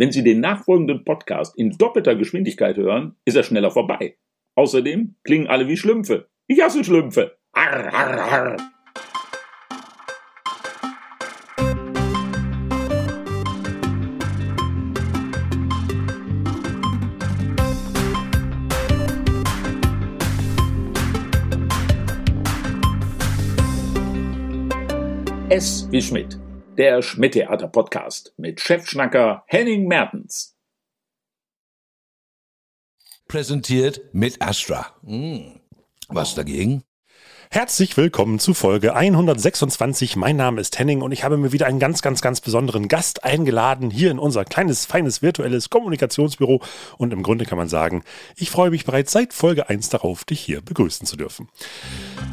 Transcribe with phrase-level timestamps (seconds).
[0.00, 4.16] Wenn Sie den nachfolgenden Podcast in doppelter Geschwindigkeit hören, ist er schneller vorbei.
[4.54, 6.30] Außerdem klingen alle wie Schlümpfe.
[6.46, 7.36] Ich hasse Schlümpfe.
[7.52, 8.56] Arr, arr, arr.
[25.50, 26.38] S wie Schmidt,
[26.80, 30.56] der Schmidt-Theater-Podcast mit Chefschnacker Henning Mertens.
[33.28, 34.96] Präsentiert mit Astra.
[35.04, 35.60] Hm.
[36.08, 36.82] Was dagegen?
[37.52, 40.14] Herzlich willkommen zu Folge 126.
[40.14, 43.24] Mein Name ist Henning und ich habe mir wieder einen ganz, ganz, ganz besonderen Gast
[43.24, 46.60] eingeladen hier in unser kleines, feines virtuelles Kommunikationsbüro.
[46.96, 48.04] Und im Grunde kann man sagen,
[48.36, 51.48] ich freue mich bereits seit Folge 1 darauf, dich hier begrüßen zu dürfen.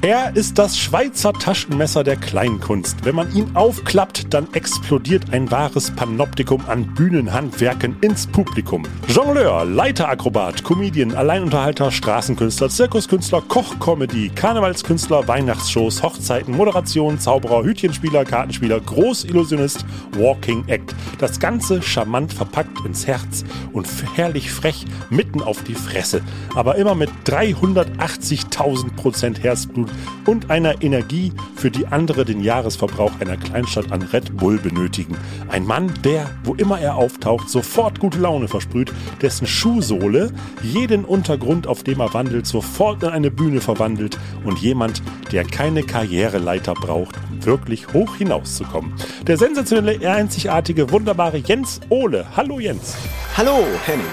[0.04, 3.04] Er ist das Schweizer Taschenmesser der Kleinkunst.
[3.04, 8.84] Wenn man ihn aufklappt, dann explodiert ein wahres Panoptikum an Bühnenhandwerken ins Publikum.
[9.08, 19.86] Jongleur, Leiterakrobat, Comedian, Alleinunterhalter, Straßenkünstler, Zirkuskünstler, Koch-Comedy, Karnevalskünstler, Weihnachtsshows, Hochzeiten, Moderation, Zauberer, Hütchenspieler, Kartenspieler, Großillusionist,
[20.18, 20.94] Walking Act.
[21.18, 26.22] Das Ganze charmant verpackt ins Herz und herrlich frech mitten auf die Fresse.
[26.56, 29.90] Aber immer mit 380.000 Prozent Herzblut
[30.26, 35.16] und einer Energie, für die andere den Jahresverbrauch einer Kleinstadt an Red Bull benötigen.
[35.50, 41.68] Ein Mann, der, wo immer er auftaucht, sofort gute Laune versprüht, dessen Schuhsohle jeden Untergrund,
[41.68, 44.97] auf dem er wandelt, sofort in eine Bühne verwandelt und jemand,
[45.32, 48.94] der keine Karriereleiter braucht, um wirklich hoch hinauszukommen.
[49.26, 52.26] Der sensationelle, einzigartige, wunderbare Jens Ohle.
[52.36, 52.96] Hallo Jens.
[53.36, 54.06] Hallo, Henning.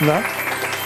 [0.00, 0.22] Na?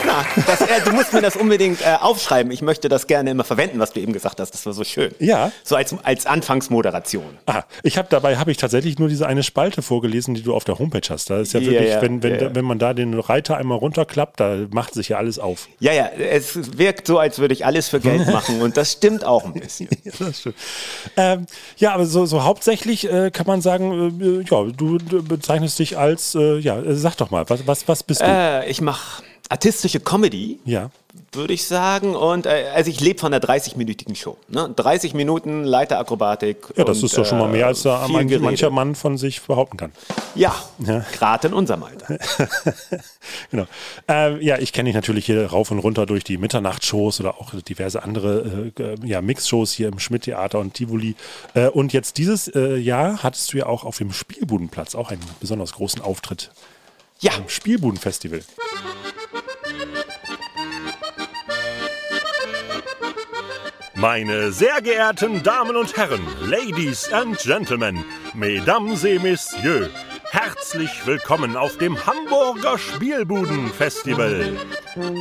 [0.07, 2.53] Na, das, äh, du musst mir das unbedingt äh, aufschreiben.
[2.53, 4.53] Ich möchte das gerne immer verwenden, was du eben gesagt hast.
[4.53, 5.15] Das war so schön.
[5.19, 5.51] Ja.
[5.63, 7.39] So als, als Anfangsmoderation.
[7.47, 10.65] Ah, ich habe dabei habe ich tatsächlich nur diese eine Spalte vorgelesen, die du auf
[10.65, 11.31] der Homepage hast.
[11.31, 12.55] Da ist ja Ja, wirklich, ja, wenn, wenn, ja, ja.
[12.55, 15.69] wenn man da den Reiter einmal runterklappt, da macht sich ja alles auf.
[15.81, 19.25] Ja, ja, es wirkt so, als würde ich alles für Geld machen und das stimmt
[19.25, 19.89] auch ein bisschen.
[20.05, 20.49] Ja, das.
[21.17, 21.47] Ähm,
[21.79, 25.97] ja, aber so, so hauptsächlich äh, kann man sagen, äh, ja, du, du bezeichnest dich
[25.97, 28.65] als, äh, ja, äh, sag doch mal, was, was, was bist du?
[28.69, 30.91] Ich mache artistische Comedy, ja.
[31.33, 32.17] würde ich sagen.
[32.17, 34.37] Und äh, also ich lebe von der 30-minütigen Show.
[34.49, 34.73] Ne?
[34.75, 36.69] 30 Minuten Leiterakrobatik.
[36.77, 38.45] Ja, das und, ist doch schon mal mehr, als da äh, manch, Gerede.
[38.45, 39.93] mancher Mann von sich behaupten kann.
[40.35, 41.05] Ja, Ja.
[41.13, 42.19] gerade in unserem Alter.
[43.51, 43.67] Genau.
[44.09, 47.53] Äh, ja, ich kenne dich natürlich hier rauf und runter durch die Mitternachtsshows oder auch
[47.55, 51.15] diverse andere äh, ja, Mixshows hier im Schmidt-Theater und Tivoli.
[51.55, 55.23] Äh, und jetzt dieses äh, Jahr hattest du ja auch auf dem Spielbudenplatz auch einen
[55.41, 56.51] besonders großen Auftritt.
[57.21, 58.43] Ja, Am Spielbudenfestival.
[64.05, 68.05] Meine sehr geehrten Damen und Herren, Ladies and Gentlemen,
[68.35, 69.89] Mesdames et Messieurs,
[70.31, 74.59] herzlich willkommen auf dem Hamburger Spielbudenfestival.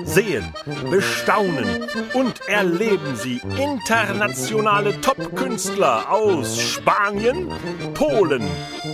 [0.03, 0.53] Sehen,
[0.91, 7.53] bestaunen und erleben Sie internationale Top-Künstler aus Spanien,
[7.93, 8.45] Polen,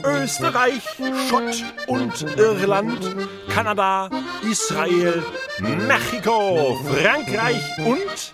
[0.06, 0.84] Österreich,
[1.28, 3.16] Schott und Irland,
[3.52, 4.12] Kanada,
[4.48, 5.24] Israel,
[5.62, 8.34] Mexiko, Frankreich und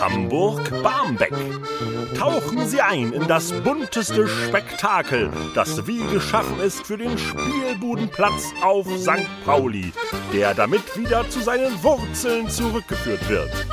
[0.00, 1.32] Hamburg-Barmbek.
[2.16, 8.86] Tauchen Sie ein in das bunteste Spektakel, das wie geschaffen ist für den Spielbudenplatz auf
[8.98, 9.26] St.
[9.44, 9.92] Pauli,
[10.32, 13.66] der damit wieder zu seinen Wurzeln zurückgeführt wird.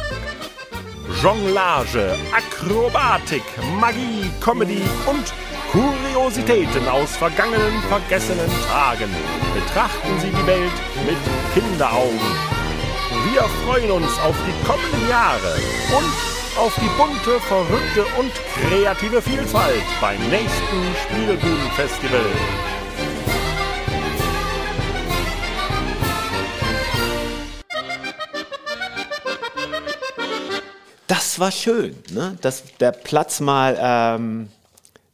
[1.22, 3.44] Jonglage, Akrobatik,
[3.80, 5.34] Magie, Comedy und
[5.72, 9.10] Kuriositäten aus vergangenen, vergessenen Tagen.
[9.54, 10.72] Betrachten Sie die Welt
[11.06, 11.18] mit
[11.54, 12.55] Kinderaugen.
[13.32, 15.56] Wir freuen uns auf die kommenden Jahre
[15.96, 18.32] und auf die bunte, verrückte und
[18.70, 22.22] kreative Vielfalt beim nächsten Spielbudenfestival.
[31.36, 32.38] das war schön, ne?
[32.42, 34.50] dass der Platz mal ähm,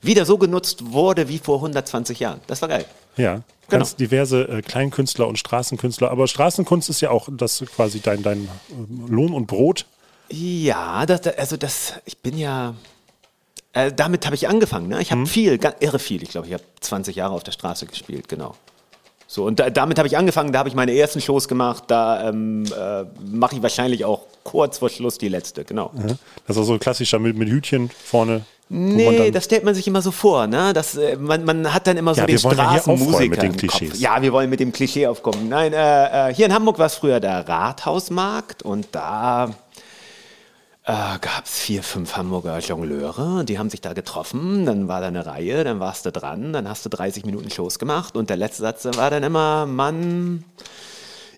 [0.02, 2.42] wieder so genutzt wurde wie vor 120 Jahren.
[2.48, 2.86] Das war geil.
[3.18, 6.12] Ja, ganz diverse äh, Kleinkünstler und Straßenkünstler.
[6.12, 8.50] Aber Straßenkunst ist ja auch das quasi dein, dein äh,
[9.08, 9.86] Lohn und Brot.
[10.30, 12.76] Ja, das, also das, ich bin ja,
[13.74, 14.88] äh, damit habe ich angefangen.
[14.88, 15.02] Ne?
[15.02, 16.24] Ich habe viel, ganz irre viel.
[16.24, 18.56] Ich glaube, ich habe 20 Jahre auf der Straße gespielt, genau.
[19.28, 22.28] So, und da, damit habe ich angefangen, da habe ich meine ersten Shows gemacht, da
[22.28, 25.92] ähm, äh, mache ich wahrscheinlich auch kurz vor Schluss die letzte, genau.
[25.96, 26.16] Ja?
[26.48, 28.44] Das ist so ein klassischer mit, mit Hütchen vorne.
[28.74, 30.72] Nee, das stellt man sich immer so vor, ne?
[30.74, 33.58] Das, äh, man, man hat dann immer so Ja, den wollen ja Straßenmusiker mit den.
[33.58, 34.00] Klischees.
[34.00, 35.50] Ja, wir wollen mit dem Klischee aufkommen.
[35.50, 39.50] Nein, äh, äh, hier in Hamburg war es früher der Rathausmarkt und da
[40.86, 45.08] äh, gab es vier, fünf Hamburger Jongleure, die haben sich da getroffen, dann war da
[45.08, 48.38] eine Reihe, dann warst du dran, dann hast du 30 Minuten Shows gemacht und der
[48.38, 50.46] letzte Satz war dann immer, Mann,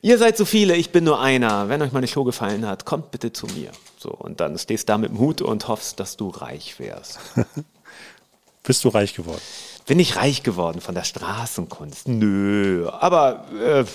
[0.04, 3.10] ihr seid so viele, ich bin nur einer, wenn euch meine Show gefallen hat, kommt
[3.10, 3.72] bitte zu mir.
[3.98, 7.20] So, und dann stehst du da mit dem Hut und hoffst, dass du reich wärst.
[8.64, 9.42] Bist du reich geworden?
[9.88, 12.08] Bin ich reich geworden von der Straßenkunst?
[12.08, 13.86] Nö, aber äh,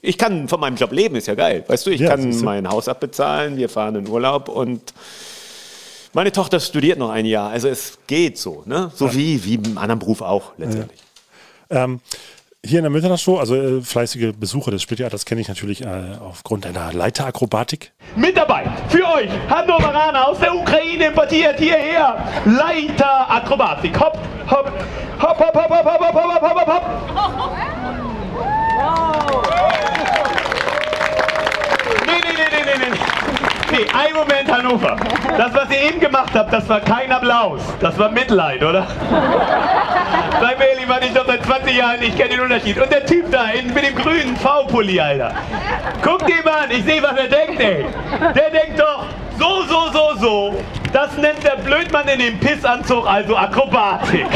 [0.00, 1.64] ich kann von meinem Job leben, ist ja geil.
[1.66, 4.94] Weißt du, ich Ja, kann mein Haus abbezahlen, wir fahren in Urlaub und
[6.14, 7.50] meine Tochter studiert noch ein Jahr.
[7.50, 8.90] Also es geht so, ne?
[8.94, 11.00] So wie, wie im anderen Beruf auch letztendlich.
[11.70, 12.00] Ähm,
[12.68, 15.88] hier in der Mitternachtsshow, also äh, fleißige Besucher des Spättheaters kenne ich natürlich äh,
[16.20, 17.92] aufgrund deiner Leiterakrobatik.
[18.14, 22.16] Mit dabei für euch Hannoveraner aus der Ukraine importiert hierher.
[22.44, 23.98] Leiter Akrobatik.
[23.98, 24.18] Hopp,
[24.50, 24.70] hopp,
[25.20, 26.82] hopp, hopp, hopp, hopp, hopp, hopp, hopp, hopp, hopp, hopp.
[32.06, 33.18] Nee, nee, nee, nee, nee, nee.
[33.70, 34.96] Nee, ein Moment, Hannover.
[35.36, 37.60] Das, was ihr eben gemacht habt, das war kein Applaus.
[37.80, 38.86] Das war Mitleid, oder?
[40.40, 42.80] Mir ehrlich, Mann, ich doch seit 20 Jahren, ich kenne den Unterschied.
[42.80, 45.32] Und der Typ da in, mit dem grünen V-Pulli, Alter.
[46.02, 47.86] Guck dir mal an, ich sehe, was er denkt, ey.
[48.34, 49.04] Der denkt doch,
[49.38, 50.64] so, so, so, so.
[50.92, 54.26] Das nennt der Blödmann in dem Pissanzug also Akrobatik.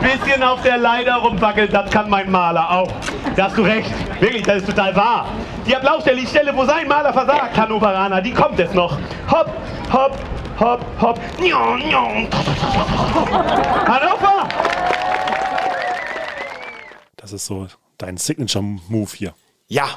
[0.00, 2.88] Bisschen auf der Leiter rumwackeln, das kann mein Maler auch.
[3.36, 3.90] Da hast du recht.
[4.20, 5.26] Wirklich, das ist total wahr.
[5.66, 8.98] Die Applausstelle, die Stelle, wo sein Maler versagt, Hannoveraner, die kommt jetzt noch.
[9.30, 9.50] Hopp,
[9.92, 10.18] hopp,
[10.58, 11.20] hopp, hopp.
[13.86, 14.48] Hannover!
[17.36, 17.66] Das ist so
[17.98, 19.34] dein Signature-Move hier.
[19.68, 19.88] Ja.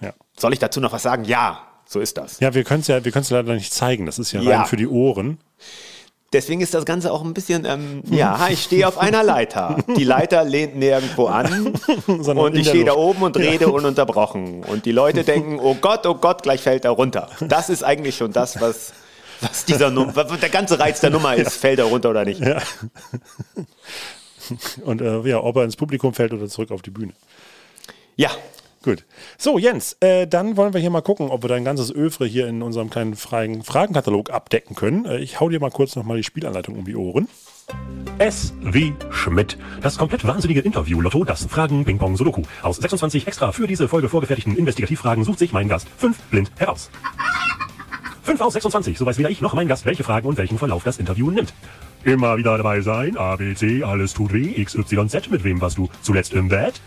[0.00, 0.12] Ja.
[0.38, 1.24] Soll ich dazu noch was sagen?
[1.24, 2.38] Ja, so ist das.
[2.38, 4.06] Ja, wir können es ja, wir können es leider nicht zeigen.
[4.06, 4.58] Das ist ja, Ja.
[4.58, 5.38] rein für die Ohren.
[6.32, 9.78] Deswegen ist das Ganze auch ein bisschen, ähm, ja, ich stehe auf einer Leiter.
[9.96, 11.74] Die Leiter lehnt nirgendwo an
[12.06, 14.62] und ich stehe da oben und rede ununterbrochen.
[14.62, 17.30] Und die Leute denken, oh Gott, oh Gott, gleich fällt er runter.
[17.40, 18.92] Das ist eigentlich schon das, was,
[19.40, 22.40] was dieser Num was der ganze Reiz der Nummer ist, fällt er runter oder nicht.
[24.84, 27.12] Und äh, ja, ob er ins Publikum fällt oder zurück auf die Bühne.
[28.16, 28.30] Ja,
[28.86, 29.04] Gut.
[29.36, 32.46] So, Jens, äh, dann wollen wir hier mal gucken, ob wir dein ganzes Övre hier
[32.46, 35.06] in unserem kleinen freien Fragenkatalog abdecken können.
[35.06, 37.26] Äh, ich hau dir mal kurz nochmal die Spielanleitung um die Ohren.
[38.18, 39.58] S wie Schmidt.
[39.82, 42.42] Das komplett wahnsinnige Interview-Lotto, das Fragen-Ping-Pong-Sudoku.
[42.62, 46.88] Aus 26 extra für diese Folge vorgefertigten Investigativfragen sucht sich mein Gast fünf blind heraus.
[48.22, 50.84] 5 aus 26, so weiß weder ich noch mein Gast, welche Fragen und welchen Verlauf
[50.84, 51.52] das Interview nimmt.
[52.04, 55.60] Immer wieder dabei sein, A, B, C, alles tut weh, X, Y, Z, mit wem
[55.60, 56.80] warst du zuletzt im Bett?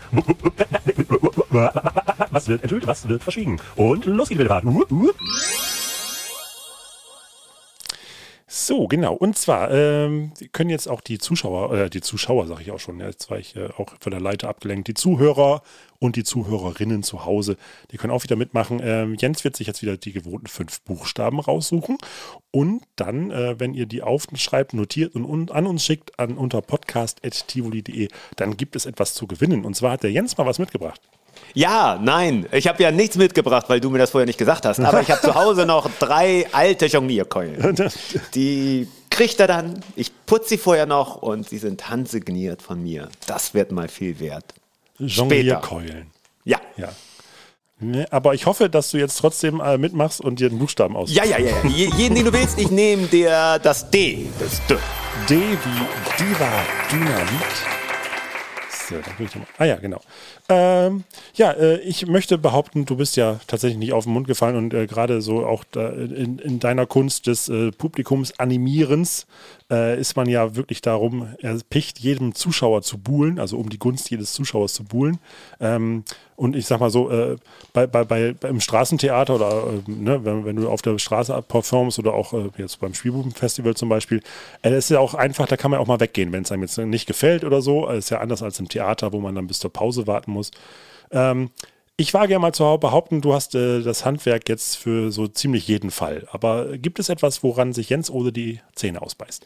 [2.30, 3.60] Was wird enthüllt, was wird verschwiegen?
[3.76, 4.64] Und los geht's mit der Fahrt.
[8.52, 9.14] So, genau.
[9.14, 12.98] Und zwar ähm, können jetzt auch die Zuschauer, äh, die Zuschauer sage ich auch schon,
[12.98, 15.62] jetzt war ich äh, auch von der Leiter abgelenkt, die Zuhörer
[16.00, 17.56] und die Zuhörerinnen zu Hause,
[17.92, 18.80] die können auch wieder mitmachen.
[18.82, 21.96] Ähm, Jens wird sich jetzt wieder die gewohnten fünf Buchstaben raussuchen
[22.50, 26.60] und dann, äh, wenn ihr die aufschreibt, notiert und un an uns schickt, an unter
[26.60, 29.64] podcast.tivoli.de, dann gibt es etwas zu gewinnen.
[29.64, 31.00] Und zwar hat der Jens mal was mitgebracht.
[31.54, 34.80] Ja, nein, ich habe ja nichts mitgebracht, weil du mir das vorher nicht gesagt hast.
[34.80, 37.74] Aber ich habe zu Hause noch drei alte Jonglierkeulen.
[38.34, 39.82] Die kriegt er dann.
[39.96, 43.08] Ich putze sie vorher noch und sie sind handsigniert von mir.
[43.26, 44.44] Das wird mal viel wert.
[44.98, 46.06] Jonglierkeulen.
[46.44, 46.60] Ja.
[46.76, 46.88] Ja.
[48.10, 51.12] Aber ich hoffe, dass du jetzt trotzdem äh, mitmachst und dir den Buchstaben aus.
[51.14, 51.50] Ja, ja, ja.
[51.64, 51.68] ja.
[51.70, 54.26] Je- Jeden, den du willst, ich nehme dir das D.
[54.38, 54.76] Das D.
[55.28, 56.50] D wie Diva
[56.90, 57.28] Dynamit.
[58.88, 59.46] So, dann guck ich doch mal.
[59.58, 60.00] Ah ja, genau.
[60.50, 61.04] Ähm,
[61.34, 64.74] ja, äh, ich möchte behaupten, du bist ja tatsächlich nicht auf den Mund gefallen und
[64.74, 69.26] äh, gerade so auch in, in deiner Kunst des äh, Publikums Animierens
[69.70, 74.10] äh, ist man ja wirklich darum, erpicht, jedem Zuschauer zu buhlen, also um die Gunst
[74.10, 75.18] jedes Zuschauers zu buhlen.
[75.60, 76.04] Ähm,
[76.40, 77.36] und ich sag mal so, äh,
[77.74, 81.98] bei, bei, bei, beim Straßentheater oder äh, ne, wenn, wenn du auf der Straße performst
[81.98, 84.22] oder auch äh, jetzt beim Spielbubenfestival zum Beispiel,
[84.62, 86.78] äh, ist ja auch einfach, da kann man auch mal weggehen, wenn es einem jetzt
[86.78, 87.84] nicht gefällt oder so.
[87.84, 90.39] Das ist ja anders als im Theater, wo man dann bis zur Pause warten muss.
[91.10, 91.50] Ähm,
[91.96, 95.68] ich wage ja mal zu behaupten, du hast äh, das Handwerk jetzt für so ziemlich
[95.68, 96.26] jeden Fall.
[96.32, 99.44] Aber gibt es etwas, woran sich Jens Ode die Zähne ausbeißt?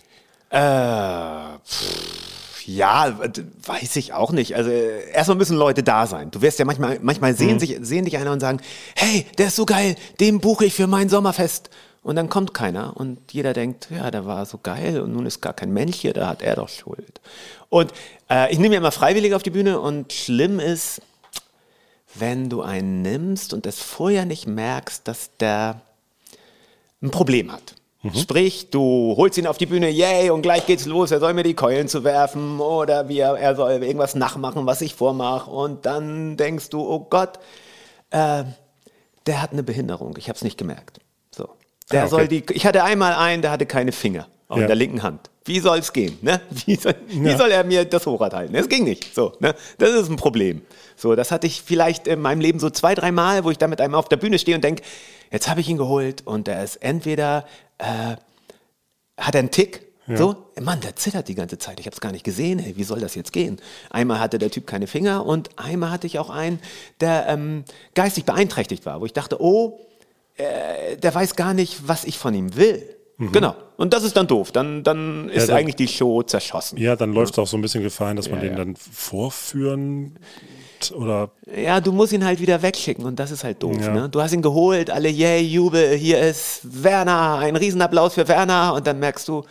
[0.51, 3.19] Äh, pff, ja,
[3.67, 4.55] weiß ich auch nicht.
[4.55, 6.31] Also äh, erstmal müssen Leute da sein.
[6.31, 8.61] Du wirst ja manchmal, manchmal sehen, sich, sehen dich einer und sagen,
[8.95, 11.71] hey, der ist so geil, den buche ich für mein Sommerfest.
[12.05, 15.41] Und dann kommt keiner und jeder denkt, ja, der war so geil und nun ist
[15.41, 17.21] gar kein Mensch hier, da hat er doch Schuld.
[17.71, 17.93] Und
[18.31, 21.01] äh, ich nehme ja immer freiwillig auf die Bühne und schlimm ist,
[22.15, 25.81] wenn du einen nimmst und es vorher nicht merkst, dass der
[27.03, 27.75] ein Problem hat.
[28.15, 31.43] Sprich, du holst ihn auf die Bühne, yay, und gleich geht's los, er soll mir
[31.43, 35.51] die Keulen zu werfen oder wir, er soll irgendwas nachmachen, was ich vormache.
[35.51, 37.39] Und dann denkst du, oh Gott,
[38.11, 38.45] äh,
[39.27, 41.01] der hat eine Behinderung, ich habe es nicht gemerkt.
[41.93, 42.11] Der Ah, okay.
[42.11, 44.67] soll die, ich hatte einmal einen, der hatte keine Finger auf Ja.
[44.67, 45.31] der linken Hand.
[45.45, 46.17] Wie soll es gehen?
[46.23, 46.41] Ne?
[46.67, 47.37] Wie, soll, wie Ja.
[47.37, 48.55] soll er mir das Hochrad halten?
[48.55, 49.15] Es ging nicht.
[49.15, 49.55] So, ne?
[49.79, 50.63] Das ist ein Problem.
[50.97, 53.67] So, das hatte ich vielleicht in meinem Leben so zwei, drei Mal, wo ich da
[53.69, 54.83] mit einem auf der Bühne stehe und denke,
[55.31, 57.45] jetzt habe ich ihn geholt und er ist entweder
[57.79, 58.17] äh,
[59.19, 59.83] hat er einen Tick.
[60.07, 61.81] So, Mann, der zittert die ganze Zeit.
[61.81, 62.59] Ich habe es gar nicht gesehen.
[62.59, 63.59] Ey, wie soll das jetzt gehen?
[63.89, 66.61] Einmal hatte der Typ keine Finger und einmal hatte ich auch einen,
[67.01, 67.65] der ähm,
[67.95, 69.81] geistig beeinträchtigt war, wo ich dachte, oh,
[70.37, 72.83] äh, der weiß gar nicht, was ich von ihm will.
[73.19, 73.55] Genau.
[73.77, 74.51] Und das ist dann doof.
[74.51, 75.47] Dann, dann ist Mhm.
[75.49, 76.79] dann- eigentlich die Show zerschossen.
[76.79, 80.19] Ja, dann läuft es auch so ein bisschen Gefahr hin, dass man den dann vorführen
[80.95, 83.77] oder Ja, du musst ihn halt wieder wegschicken und das ist halt doof.
[83.81, 83.93] Ja.
[83.95, 84.09] Ne?
[84.09, 88.87] Du hast ihn geholt, alle yay, Jubel, hier ist Werner, ein Riesenapplaus für Werner und
[88.87, 89.45] dann merkst du,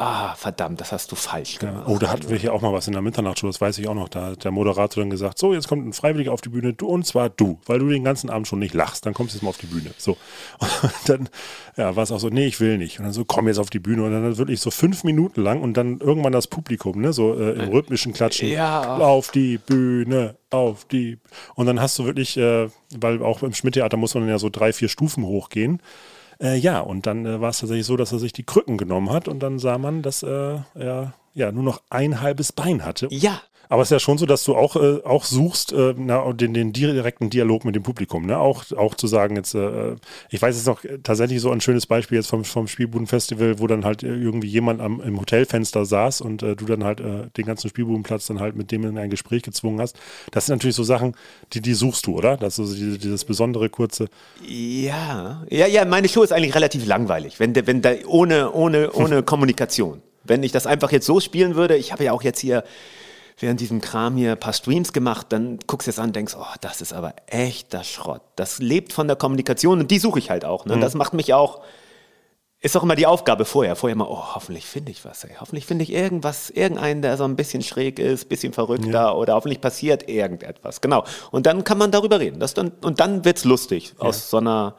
[0.00, 1.84] ah, verdammt, das hast du falsch gemacht.
[1.86, 3.94] Oh, da hatten wir hier auch mal was in der Mitternachtshow, das weiß ich auch
[3.94, 4.08] noch.
[4.08, 6.86] Da hat der Moderator dann gesagt, so, jetzt kommt ein Freiwilliger auf die Bühne, du
[6.86, 9.42] und zwar du, weil du den ganzen Abend schon nicht lachst, dann kommst du jetzt
[9.42, 9.90] mal auf die Bühne.
[9.98, 10.16] So.
[10.82, 11.28] Und dann
[11.76, 12.98] ja, war es auch so, nee, ich will nicht.
[12.98, 14.04] Und dann so, komm jetzt auf die Bühne.
[14.04, 17.52] Und dann wirklich so fünf Minuten lang und dann irgendwann das Publikum, ne, so äh,
[17.52, 18.48] im rhythmischen Klatschen.
[18.48, 18.96] Ja.
[18.96, 21.18] Auf die Bühne, auf die.
[21.54, 24.72] Und dann hast du wirklich, äh, weil auch im Schmidt-Theater muss man ja so drei,
[24.72, 25.80] vier Stufen hochgehen.
[26.40, 29.10] Äh, ja, und dann äh, war es tatsächlich so, dass er sich die Krücken genommen
[29.10, 33.08] hat und dann sah man, dass äh, er ja nur noch ein halbes Bein hatte.
[33.10, 33.40] Ja,
[33.70, 36.52] Aber es ist ja schon so, dass du auch, äh, auch suchst, äh, na, den,
[36.52, 38.26] den direkten Dialog mit dem Publikum.
[38.26, 38.36] Ne?
[38.36, 39.94] Auch, auch zu sagen, jetzt, äh,
[40.28, 43.68] ich weiß jetzt noch äh, tatsächlich so ein schönes Beispiel jetzt vom, vom Spielbudenfestival, wo
[43.68, 47.30] dann halt äh, irgendwie jemand am, im Hotelfenster saß und äh, du dann halt äh,
[47.36, 49.96] den ganzen Spielbudenplatz dann halt mit dem in ein Gespräch gezwungen hast.
[50.32, 51.14] Das sind natürlich so Sachen,
[51.52, 52.36] die, die suchst du, oder?
[52.36, 54.08] Das ist so diese, dieses besondere kurze.
[54.48, 59.22] Ja, ja, ja, meine Show ist eigentlich relativ langweilig, wenn, wenn da ohne, ohne, ohne
[59.22, 60.02] Kommunikation.
[60.24, 62.64] Wenn ich das einfach jetzt so spielen würde, ich habe ja auch jetzt hier
[63.40, 66.34] während diesem Kram hier ein paar Streams gemacht, dann guckst du es an und denkst,
[66.38, 68.22] oh, das ist aber echter Schrott.
[68.36, 70.66] Das lebt von der Kommunikation und die suche ich halt auch.
[70.66, 70.78] Ne?
[70.78, 71.60] Das macht mich auch,
[72.60, 73.76] ist auch immer die Aufgabe vorher.
[73.76, 75.36] Vorher immer, oh, hoffentlich finde ich was, ey.
[75.40, 79.60] Hoffentlich finde ich irgendwas, irgendeinen, der so ein bisschen schräg ist, bisschen verrückter oder hoffentlich
[79.60, 80.80] passiert irgendetwas.
[80.80, 81.04] Genau.
[81.30, 82.40] Und dann kann man darüber reden.
[82.40, 84.74] Das dann, und dann wird's lustig aus so einer mal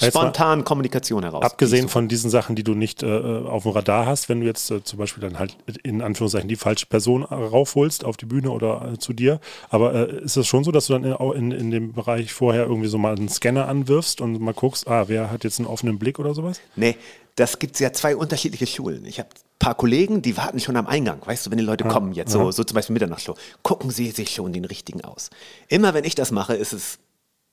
[0.00, 1.44] spontanen Kommunikation heraus.
[1.44, 4.70] Abgesehen von diesen Sachen, die du nicht äh, auf dem Radar hast, wenn du jetzt
[4.70, 8.50] äh, zum Beispiel dann halt in Anführungszeichen die falsche Person äh, raufholst auf die Bühne
[8.50, 9.40] oder äh, zu dir.
[9.70, 12.32] Aber äh, ist es schon so, dass du dann in, auch in, in dem Bereich
[12.32, 15.68] vorher irgendwie so mal einen Scanner anwirfst und mal guckst, ah, wer hat jetzt einen
[15.68, 16.60] offenen Blick oder sowas?
[16.76, 16.96] Nee,
[17.38, 19.04] das gibt's ja zwei unterschiedliche Schulen.
[19.04, 21.20] Ich habe ein paar Kollegen, die warten schon am Eingang.
[21.24, 24.30] Weißt du, wenn die Leute kommen jetzt, so, so zum Beispiel Mitternachtsshow, gucken sie sich
[24.30, 25.30] schon den richtigen aus.
[25.68, 26.98] Immer wenn ich das mache, ist es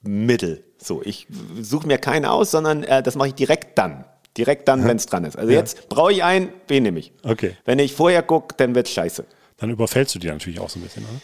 [0.08, 0.64] Mittel.
[0.78, 1.28] So, ich
[1.60, 4.06] suche mir keinen aus, sondern äh, das mache ich direkt dann.
[4.38, 5.38] Direkt dann, wenn es dran ist.
[5.38, 7.14] Also jetzt brauche ich einen, wen nehme ich?
[7.24, 7.56] Okay.
[7.64, 9.26] Wenn ich vorher gucke, dann wird's scheiße.
[9.58, 11.22] Dann überfällst du die natürlich auch so ein bisschen, oder?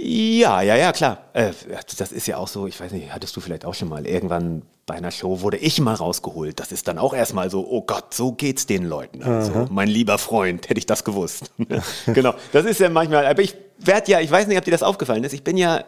[0.00, 1.24] Ja, ja, ja, klar.
[1.32, 1.52] Äh,
[1.98, 4.62] das ist ja auch so, ich weiß nicht, hattest du vielleicht auch schon mal irgendwann
[4.86, 6.60] bei einer Show wurde ich mal rausgeholt.
[6.60, 9.22] Das ist dann auch erstmal so, oh Gott, so geht's den Leuten.
[9.22, 11.52] Also, mein lieber Freund, hätte ich das gewusst.
[12.06, 12.34] genau.
[12.52, 15.24] Das ist ja manchmal, aber ich werde ja, ich weiß nicht, ob dir das aufgefallen
[15.24, 15.84] ist, ich bin ja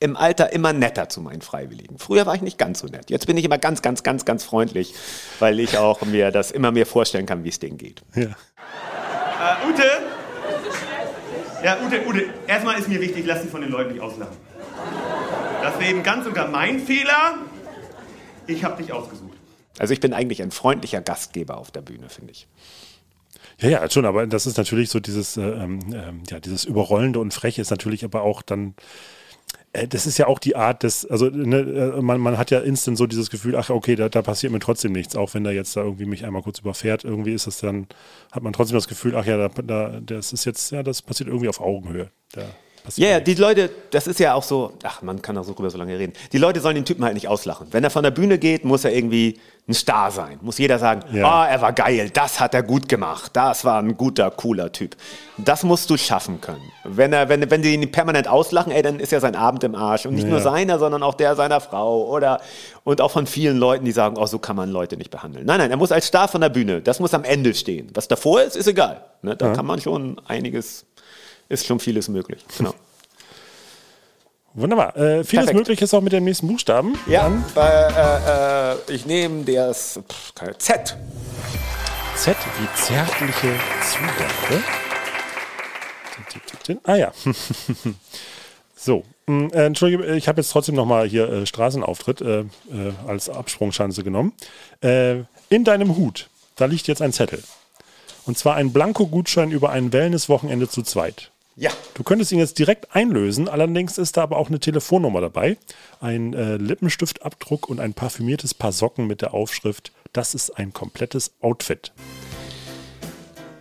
[0.00, 1.98] im Alter immer netter zu meinen Freiwilligen.
[1.98, 3.10] Früher war ich nicht ganz so nett.
[3.10, 4.94] Jetzt bin ich immer ganz, ganz, ganz, ganz freundlich,
[5.38, 8.02] weil ich auch mir das immer mehr vorstellen kann, wie es denen geht.
[8.14, 8.22] Ja.
[8.22, 9.84] Äh, Ute?
[11.62, 14.36] Ja, Ute, Ute, erstmal ist mir wichtig, lass dich von den Leuten nicht auslachen.
[15.62, 17.34] Das war eben ganz und gar mein Fehler.
[18.46, 19.36] Ich habe dich ausgesucht.
[19.78, 22.48] Also ich bin eigentlich ein freundlicher Gastgeber auf der Bühne, finde ich.
[23.58, 27.18] Ja, ja, schon, aber das ist natürlich so dieses, äh, ähm, ähm, ja, dieses Überrollende
[27.18, 28.74] und Freche ist natürlich aber auch dann,
[29.88, 32.98] das ist ja auch die Art des, also ne, äh, man, man hat ja instant
[32.98, 35.76] so dieses Gefühl, ach okay, da, da passiert mir trotzdem nichts, auch wenn der jetzt
[35.76, 37.86] da irgendwie mich einmal kurz überfährt, irgendwie ist es dann,
[38.32, 41.28] hat man trotzdem das Gefühl, ach ja, da, da, das ist jetzt, ja, das passiert
[41.28, 42.10] irgendwie auf Augenhöhe.
[42.32, 42.42] Da
[42.96, 43.24] Ja, ja, nichts.
[43.30, 45.98] die Leute, das ist ja auch so, ach, man kann auch so drüber so lange
[45.98, 46.12] reden.
[46.32, 47.66] Die Leute sollen den Typen halt nicht auslachen.
[47.70, 50.38] Wenn er von der Bühne geht, muss er irgendwie ein Star sein.
[50.42, 51.46] Muss jeder sagen, ah, Ja.
[51.46, 54.96] er war geil, das hat er gut gemacht, das war ein guter, cooler Typ.
[55.36, 56.62] Das musst du schaffen können.
[56.84, 59.74] Wenn, er, wenn, wenn die ihn permanent auslachen, ey, dann ist ja sein Abend im
[59.74, 60.06] Arsch.
[60.06, 60.42] Und nicht nur Ja.
[60.44, 62.40] seiner, sondern auch der seiner Frau oder
[62.84, 65.46] und auch von vielen Leuten, die sagen, oh, so kann man Leute nicht behandeln.
[65.46, 67.88] Nein, nein, er muss als Star von der Bühne, das muss am Ende stehen.
[67.94, 69.04] Was davor ist, ist egal.
[69.22, 69.36] Ne?
[69.36, 70.84] Da kann man schon einiges,
[71.50, 72.42] ist schon vieles möglich.
[72.56, 72.74] Genau.
[74.54, 74.96] Wunderbar.
[74.96, 75.54] Äh, vieles Perfekt.
[75.54, 76.98] möglich ist auch mit dem nächsten Buchstaben.
[77.06, 80.96] Ja, äh, äh, ich nehme das pff, Z.
[82.16, 83.54] Z wie zärtliche
[83.88, 84.64] Zutaten.
[86.84, 87.12] Ah ja.
[88.76, 92.46] so, mh, äh, Entschuldige, ich habe jetzt trotzdem nochmal hier äh, Straßenauftritt äh, äh,
[93.06, 94.32] als Absprungschanze genommen.
[94.82, 97.42] In deinem Hut, da liegt jetzt ein Zettel.
[98.26, 101.30] Und zwar ein Blanko-Gutschein über ein Wellness-Wochenende zu zweit.
[101.56, 101.70] Ja.
[101.94, 105.58] Du könntest ihn jetzt direkt einlösen, allerdings ist da aber auch eine Telefonnummer dabei,
[106.00, 111.32] ein äh, Lippenstiftabdruck und ein parfümiertes Paar Socken mit der Aufschrift, das ist ein komplettes
[111.40, 111.92] Outfit.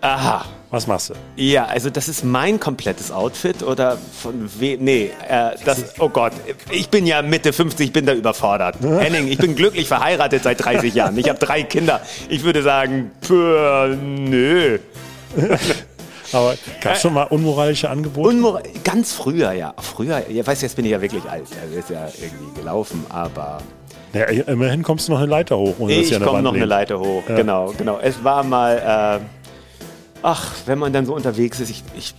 [0.01, 0.45] Aha.
[0.71, 1.13] Was machst du?
[1.35, 4.83] Ja, also das ist mein komplettes Outfit oder von wem?
[4.83, 6.31] Nee, äh, das, oh Gott,
[6.69, 8.75] ich bin ja Mitte 50, ich bin da überfordert.
[8.81, 11.17] Henning, ich bin glücklich verheiratet seit 30 Jahren.
[11.17, 12.01] Ich habe drei Kinder.
[12.29, 14.77] Ich würde sagen, pö, nö.
[16.33, 18.29] Aber gab es schon mal unmoralische Angebote?
[18.29, 19.73] Unmor ganz früher, ja.
[19.77, 21.45] Früher, ja, weißt du, jetzt bin ich ja wirklich alt.
[21.61, 23.59] Also ist ja irgendwie gelaufen, aber
[24.13, 25.75] Ja, immerhin kommst du noch eine Leiter hoch.
[25.79, 26.65] Ohne ich der komme noch eine.
[26.65, 27.23] Leiter hoch.
[27.27, 27.99] Genau, genau.
[28.01, 29.25] Es war mal, äh,
[30.23, 32.13] ach, wenn man dann so unterwegs ist, ich, ich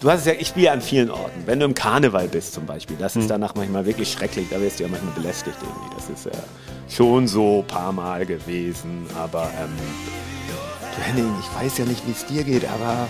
[0.00, 1.44] Du hast es ja, ich spiele an vielen Orten.
[1.46, 3.22] Wenn du im Karneval bist zum Beispiel, das Hm.
[3.22, 4.46] ist danach manchmal wirklich schrecklich.
[4.50, 5.94] Da wirst du ja manchmal belästigt irgendwie.
[5.96, 6.32] Das ist ja
[6.94, 9.06] schon so ein paar Mal gewesen.
[9.16, 9.70] Aber ähm,
[11.02, 13.08] Henning, ich weiß ja nicht, wie es dir geht, aber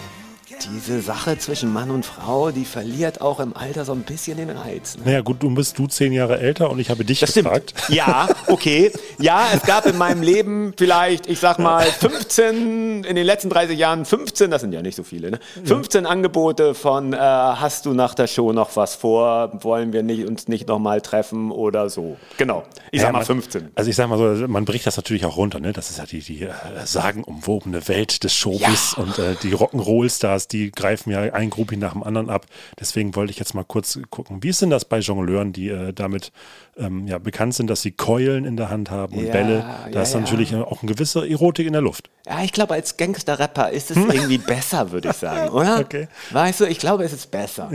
[0.63, 4.51] diese Sache zwischen Mann und Frau, die verliert auch im Alter so ein bisschen den
[4.51, 4.97] Reiz.
[4.97, 5.03] Ne?
[5.07, 7.47] Naja, gut, du bist du zehn Jahre älter und ich habe dich Das stimmt.
[7.47, 7.75] gefragt.
[7.89, 8.91] Ja, okay.
[9.19, 13.79] Ja, es gab in meinem Leben vielleicht, ich sag mal, 15, in den letzten 30
[13.79, 15.39] Jahren 15, das sind ja nicht so viele, ne?
[15.65, 19.51] 15 Angebote von, äh, hast du nach der Show noch was vor?
[19.63, 22.17] Wollen wir nicht, uns nicht nochmal treffen oder so?
[22.39, 22.65] Genau.
[22.91, 23.71] Ich Ja, sag mal man- 15.
[23.75, 25.73] Also ich sag mal so, man bricht das natürlich auch runter, ne?
[25.73, 26.51] Das ist ja die, die äh,
[26.85, 29.03] sagenumwobene Welt des Showbiz Ja.
[29.03, 32.47] und äh, die Rock'n'Roll-Stars, die greifen ja ein Groupie nach dem anderen ab.
[32.79, 35.93] Deswegen wollte ich jetzt mal kurz gucken, wie ist denn das bei Jongleuren, die äh,
[35.93, 36.33] damit
[36.77, 39.65] ähm, ja, bekannt sind, dass sie Keulen in der Hand haben und Ja, Bälle.
[39.91, 42.11] Da ja, ist natürlich auch eine gewisse Erotik in der Luft.
[42.27, 45.79] Ja, ich glaube, als Gangster-Rapper ist es irgendwie besser, würde ich sagen, oder?
[45.85, 46.09] Okay.
[46.31, 47.71] Weißt du, ich glaube, es ist besser.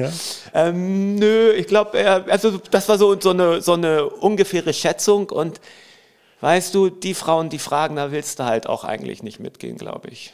[0.53, 5.61] Ähm, nö, ich glaube, also das war so, so, eine, so eine ungefähre Schätzung und
[6.41, 10.09] weißt du, die Frauen, die fragen, da willst du halt auch eigentlich nicht mitgehen, glaube
[10.09, 10.33] ich.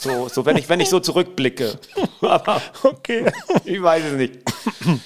[0.00, 1.78] So, so wenn, ich, wenn ich so zurückblicke.
[2.22, 3.30] Aber Okay.
[3.64, 4.38] ich weiß es nicht.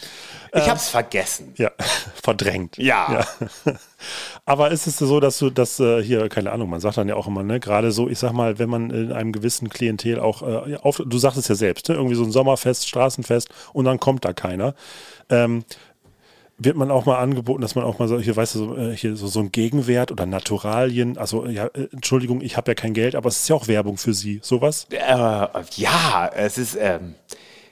[0.57, 1.53] Ich hab's vergessen.
[1.57, 1.73] Ja,
[2.23, 2.79] verdrängt.
[2.79, 3.27] Ja.
[4.45, 7.17] Aber ist es so, dass du das äh, hier, keine Ahnung, man sagt dann ja
[7.17, 10.43] auch immer, ne, gerade so, ich sag mal, wenn man in einem gewissen Klientel auch
[10.43, 13.85] äh, ja, auf, du sagst es ja selbst, ne, irgendwie so ein Sommerfest, Straßenfest und
[13.87, 14.77] dann kommt da keiner.
[15.29, 15.65] Ähm,
[16.59, 18.97] wird man auch mal angeboten, dass man auch mal so, hier weißt du, so, äh,
[18.97, 22.95] hier so, so ein Gegenwert oder Naturalien, also ja, äh, Entschuldigung, ich habe ja kein
[22.95, 24.87] Geld, aber es ist ja auch Werbung für sie, sowas.
[24.91, 24.99] Äh,
[25.77, 26.77] ja, es ist.
[26.81, 27.15] Ähm,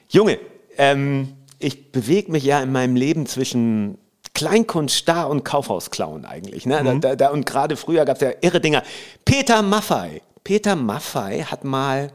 [0.09, 0.37] Junge,
[0.77, 3.97] ähm, ich bewege mich ja in meinem Leben zwischen
[4.33, 6.65] Kleinkunst, Star und Kaufhausklauen eigentlich.
[6.65, 6.83] Ne?
[6.83, 8.83] Da, da, da, und gerade früher gab es ja irre Dinger.
[9.25, 10.21] Peter Maffei.
[10.43, 12.11] Peter Maffei hat mal,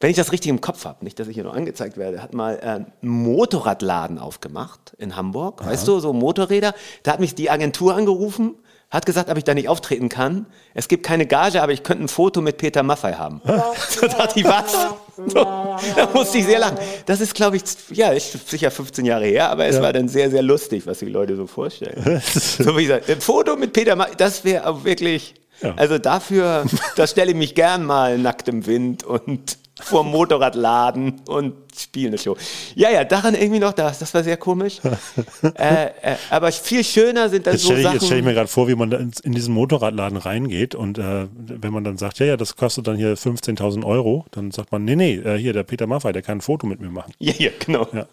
[0.00, 2.34] wenn ich das richtig im Kopf habe, nicht, dass ich hier noch angezeigt werde, hat
[2.34, 5.64] mal äh, einen Motorradladen aufgemacht in Hamburg.
[5.64, 6.74] Weißt du, so Motorräder.
[7.02, 8.54] Da hat mich die Agentur angerufen.
[8.88, 10.46] Hat gesagt, ob ich da nicht auftreten kann.
[10.72, 13.40] Es gibt keine Gage, aber ich könnte ein Foto mit Peter Maffei haben.
[13.44, 13.74] da
[14.06, 14.72] dachte ich, was?
[15.16, 16.78] So, da musste ich sehr lachen.
[17.04, 20.30] Das ist, glaube ich, ja, ist sicher 15 Jahre her, aber es war dann sehr,
[20.30, 22.22] sehr lustig, was die Leute so vorstellen.
[22.32, 25.74] so wie gesagt, ein Foto mit Peter Maffei, das wäre auch wirklich, Ja.
[25.76, 26.64] also dafür,
[26.96, 32.08] da stelle ich mich gern mal nackt im Wind und vor dem Motorradladen und spiele
[32.08, 32.36] eine Show.
[32.74, 34.80] Ja, ja, daran irgendwie noch das, das war sehr komisch.
[35.42, 37.94] äh, äh, aber viel schöner sind dann Jetzt so stelle ich, Sachen.
[37.96, 41.26] jetzt stell ich mir gerade vor, wie man in, in diesen Motorradladen reingeht und äh,
[41.34, 44.84] wenn man dann sagt, ja, ja, das kostet dann hier 15.000 Euro, dann sagt man,
[44.84, 47.12] nee, nee, äh, hier, der Peter Maffei, der kann ein Foto mit mir machen.
[47.18, 47.86] Ja, ja, genau.
[47.92, 48.06] Ja.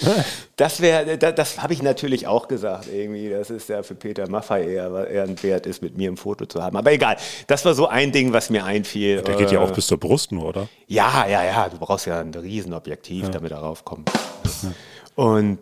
[0.56, 3.28] Das wäre, das, das habe ich natürlich auch gesagt irgendwie.
[3.28, 6.46] Das ist ja für Peter Maffei eher, eher ein Wert ist, mit mir ein Foto
[6.46, 6.78] zu haben.
[6.78, 9.20] Aber egal, das war so ein Ding, was mir einfiel.
[9.20, 10.68] Der geht ja Äh, auch bis zur Brust nur, oder?
[10.86, 11.68] Ja, ja, ja.
[11.68, 14.10] Du brauchst ja ein Riesenobjektiv, damit er raufkommt.
[15.14, 15.58] Und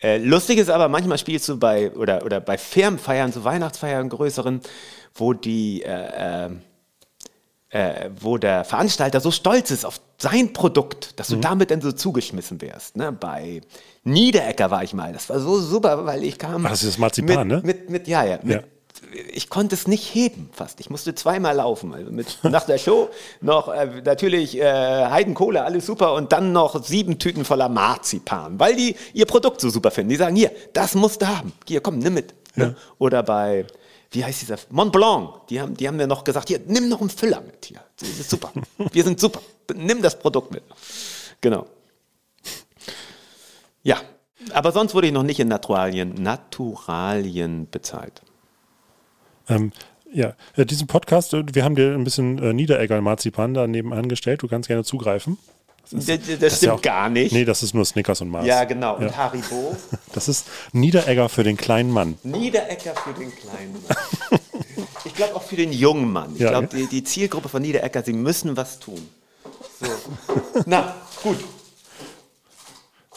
[0.00, 4.60] äh, lustig ist aber, manchmal spielst du bei oder, oder bei Firmenfeiern, so Weihnachtsfeiern, größeren,
[5.14, 6.50] wo die äh, äh,
[7.70, 11.92] äh, wo der Veranstalter so stolz ist auf sein Produkt, dass du damit dann so
[11.92, 12.96] zugeschmissen wärst.
[12.96, 13.12] Ne?
[13.12, 13.60] Bei
[14.04, 15.12] Niederecker war ich mal.
[15.12, 16.64] Das war so super, weil ich kam.
[16.64, 17.62] Ach, das ist das Marzipan, mit, ne?
[17.64, 18.38] Mit, mit, ja, ja.
[18.42, 18.60] Mit, Ja.
[19.32, 20.80] Ich konnte es nicht heben fast.
[20.80, 21.94] Ich musste zweimal laufen.
[21.94, 23.10] Also mit, nach der Show
[23.42, 28.74] noch äh, natürlich äh, Heidenkohle, alles super und dann noch sieben Tüten voller Marzipan, weil
[28.74, 30.10] die ihr Produkt so super finden.
[30.10, 31.52] Die sagen, hier, das musst du haben.
[31.68, 32.34] Hier, komm, nimm mit.
[32.56, 32.74] Ne?
[32.98, 33.66] Oder bei,
[34.10, 34.58] wie heißt dieser?
[34.70, 35.46] Mont Blanc.
[35.48, 37.80] Die haben, die haben mir noch gesagt, hier, nimm noch einen Füller mit hier.
[37.98, 38.52] Das ist super.
[38.92, 39.40] Wir sind super.
[39.74, 40.62] Nimm das Produkt mit.
[41.40, 41.66] Genau.
[43.82, 44.00] Ja.
[44.52, 48.22] Aber sonst wurde ich noch nicht in Naturalien, Naturalien bezahlt.
[49.48, 49.72] Ähm,
[50.12, 54.08] ja, äh, diesen Podcast, äh, wir haben dir ein bisschen äh, Niederegger Marzipan da nebenan
[54.08, 54.42] gestellt.
[54.42, 55.38] Du kannst gerne zugreifen.
[55.90, 57.32] Das, das, ist ja stimmt auch- gar nicht.
[57.32, 58.44] Nee, das ist nur Snickers und Mars.
[58.46, 58.96] ja, genau.
[58.96, 59.16] Und Ja.
[59.16, 59.76] Haribo.
[60.14, 62.18] Das ist Niederegger für den kleinen Mann.
[62.22, 64.40] Niederecker für den kleinen Mann.
[65.04, 66.32] Ich glaube auch für den jungen Mann.
[66.34, 66.78] Ich Ja, glaube, ja.
[66.78, 69.06] die, die Zielgruppe von Niederecker, sie müssen was tun.
[69.80, 69.86] So.
[70.64, 71.36] Na, gut.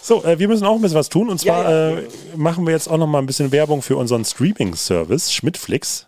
[0.01, 1.29] So, äh, wir müssen auch ein bisschen was tun.
[1.29, 1.97] Und zwar Ja, ja.
[1.99, 6.05] Äh, machen wir jetzt auch noch mal ein bisschen Werbung für unseren Streaming-Service Schmidtflix.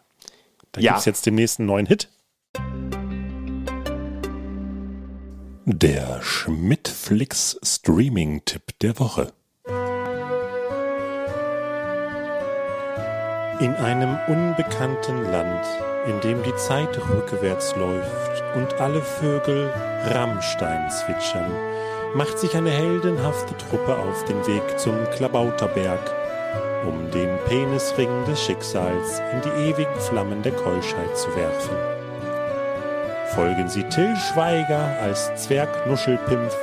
[0.74, 0.92] Da Ja.
[0.92, 2.08] gibt es jetzt den nächsten neuen Hit.
[5.66, 9.32] Der Schmidtflix Streaming-Tipp der Woche.
[13.60, 15.64] In einem unbekannten Land,
[16.08, 19.72] in dem die Zeit rückwärts läuft und alle Vögel
[20.08, 21.52] Rammstein zwitschern,
[22.16, 26.12] macht sich eine heldenhafte Truppe auf den Weg zum Klabauterberg,
[26.88, 32.01] um den Penisring des Schicksals in die ewigen Flammen der Keuschheit zu werfen.
[33.36, 36.56] Folgen Sie Till Schweiger als Zwergnuschelpimpf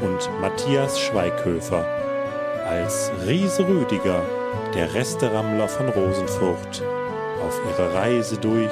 [0.00, 1.86] und Matthias Schweighöfer
[2.68, 4.22] als Riese Rüdiger,
[4.74, 6.82] der Resterammler von Rosenfurt,
[7.40, 8.70] auf ihrer Reise durch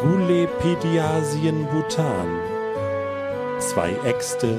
[0.00, 2.38] Gulepediasien Bhutan.
[3.58, 4.58] Zwei Äxte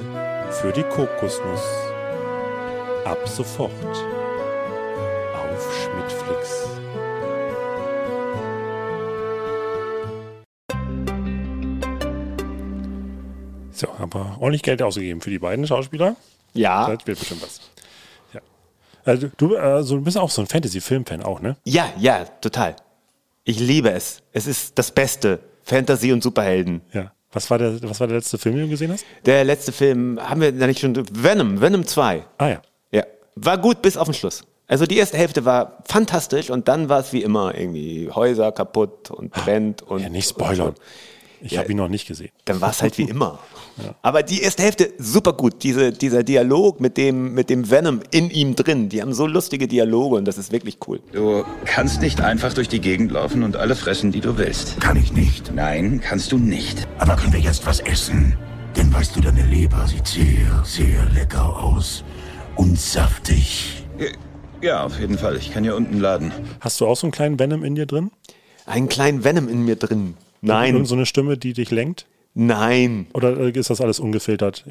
[0.51, 1.65] für die Kokosnuss.
[3.05, 3.71] Ab sofort
[13.75, 16.15] So, aber ordentlich Geld ausgegeben für die beiden Schauspieler.
[16.53, 17.59] Ja, Das wird bestimmt was.
[18.33, 18.39] Ja.
[19.03, 21.57] Also, du, also, du bist auch so ein Fantasy-Film-Fan auch, ne?
[21.65, 22.75] ja, ja, total.
[23.43, 24.21] Ich liebe es.
[24.31, 25.39] Es ist das Beste.
[25.63, 26.81] Fantasy und Superhelden.
[26.93, 27.11] Ja.
[27.31, 29.03] Was war der, was war der letzte Film, den du gesehen hast?
[29.25, 30.95] Der letzte Film, haben wir da nicht schon.
[31.11, 32.23] Venom, Venom 2.
[32.37, 32.61] Ah ja.
[32.91, 33.03] Ja.
[33.35, 34.43] War gut bis auf den Schluss.
[34.67, 39.11] Also die erste Hälfte war fantastisch und dann war es wie immer irgendwie Häuser kaputt
[39.11, 40.01] und brennt und.
[40.01, 40.69] Ja, nicht spoilern.
[40.69, 40.79] und-
[41.45, 41.59] Ich Ja.
[41.59, 42.31] habe ihn noch nicht gesehen.
[42.45, 43.39] Dann war es halt wie immer.
[44.01, 45.61] Aber die erste Hälfte super gut.
[45.63, 48.89] Diese, dieser Dialog mit dem, mit dem Venom in ihm drin.
[48.89, 51.01] Die haben so lustige Dialoge und das ist wirklich cool.
[51.11, 54.79] Du kannst nicht einfach durch die Gegend laufen und alle fressen, die du willst.
[54.81, 55.53] Kann ich nicht.
[55.53, 56.87] Nein, kannst du nicht.
[56.97, 58.35] Aber können wir jetzt was essen?
[58.75, 62.03] Denn weißt du, deine Leber sieht sehr, sehr lecker aus.
[62.55, 63.83] Und saftig.
[64.61, 65.35] Ja, auf jeden Fall.
[65.37, 66.31] Ich kann hier unten laden.
[66.61, 68.09] Hast du auch so einen kleinen Venom in dir drin?
[68.65, 70.15] Einen kleinen Venom in mir drin.
[70.47, 72.05] Nein, Irgend so eine Stimme, die dich lenkt?
[72.33, 73.07] nein.
[73.13, 74.65] Oder äh, ist das alles ungefiltert?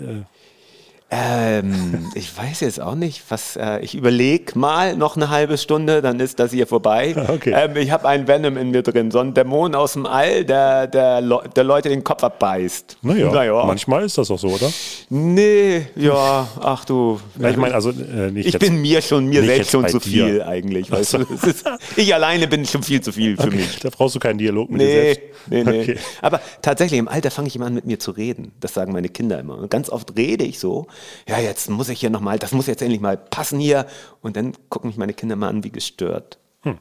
[1.10, 3.56] Äh, Ähm, ich weiß jetzt auch nicht, was.
[3.56, 7.14] Äh, ich überlege mal noch eine halbe Stunde, dann ist das hier vorbei.
[7.34, 7.52] Okay.
[7.56, 10.86] Ähm, ich habe einen Venom in mir drin, so ein Dämon aus dem All, der,
[10.86, 12.98] der, Le der Leute den Kopf abbeißt.
[13.02, 13.64] Naja, Naja.
[13.66, 14.70] manchmal ist das auch so, oder?
[15.10, 17.20] Nee, ja, ach du.
[17.36, 19.98] Na, ich meine, also äh, nicht Ich jetzt, bin mir schon, mir selbst schon zu
[19.98, 20.26] dir.
[20.26, 20.90] viel eigentlich.
[20.90, 21.18] Weißt du?
[21.46, 21.64] Ist,
[21.96, 23.78] ich alleine bin schon viel zu viel für okay, mich.
[23.80, 25.22] da brauchst du keinen Dialog mit dir Nee, selbst.
[25.50, 25.82] nee, nee.
[25.82, 25.96] Okay.
[26.22, 28.52] Aber tatsächlich, im Alter fange ich immer an, mit mir zu reden.
[28.60, 29.58] Das sagen meine Kinder immer.
[29.58, 30.86] Und ganz oft rede ich so,
[31.28, 33.86] ja, jetzt muss ich hier nochmal, das muss jetzt endlich mal passen hier.
[34.22, 36.38] Und dann gucken mich meine Kinder mal an, wie gestört.
[36.62, 36.78] Hm.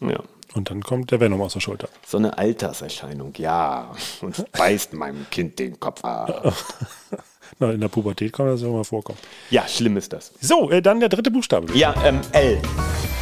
[0.00, 0.20] Ja,
[0.54, 1.88] Und dann kommt der Venom aus der Schulter.
[2.06, 3.90] so eine Alterserscheinung, ja.
[4.20, 6.54] Und beißt meinem Kind den Kopf ab.
[7.60, 9.18] Na, in der Pubertät kann das ja mal vorkommen.
[9.50, 10.32] Ja, schlimm ist das.
[10.40, 11.72] So, äh, dann der dritte Buchstabe.
[11.76, 12.60] Ja, ähm, L.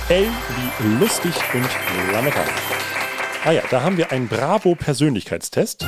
[0.08, 0.26] L
[0.80, 2.44] wie lustig und Lametta.
[3.44, 5.86] Ah ja, da haben wir einen Bravo-Persönlichkeitstest.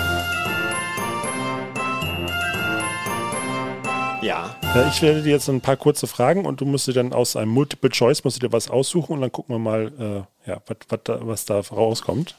[4.28, 4.54] Ja.
[4.74, 7.34] Äh, Ich stelle dir jetzt ein paar kurze Fragen und du musst dir dann aus
[7.34, 10.60] einem Multiple Choice musst du dir was aussuchen und dann gucken wir mal, äh, ja,
[10.66, 12.34] was, was, da, was da rauskommt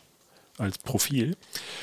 [0.60, 1.36] als Profil.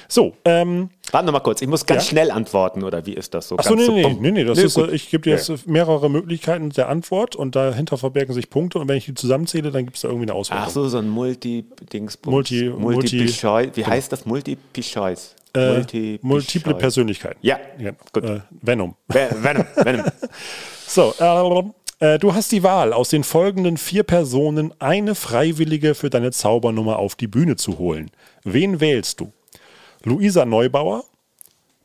[0.08, 2.10] So, ähm, Warte noch mal kurz, ich muss ganz Ja.
[2.10, 3.56] schnell antworten, oder wie ist das so?
[3.56, 5.56] achso, nee, so nee, nee, nee, das Nee, ist, äh, ich gebe dir jetzt äh,
[5.66, 9.84] mehrere Möglichkeiten der Antwort und dahinter verbergen sich Punkte und wenn ich die zusammenzähle, dann
[9.84, 10.64] gibt es da irgendwie eine Auswertung.
[10.66, 12.18] Ach so, so ein Multi-Dings.
[12.26, 13.70] Multi- Multi- Choice.
[13.74, 14.26] Wie heißt das?
[14.26, 15.34] Multiple Choice.
[15.54, 16.74] Äh, Multiple multiple.
[16.74, 17.38] Persönlichkeiten.
[17.40, 17.58] Ja,
[18.12, 18.24] gut.
[18.24, 18.94] Äh, Venom.
[19.08, 20.04] Ve- Venom, Venom.
[20.88, 21.62] So, äh,
[22.00, 26.98] äh, du hast die Wahl, aus den folgenden vier Personen eine Freiwillige für deine Zaubernummer
[26.98, 28.10] auf die Bühne zu holen.
[28.44, 29.32] Wen wählst du?
[30.04, 31.04] Luisa Neubauer,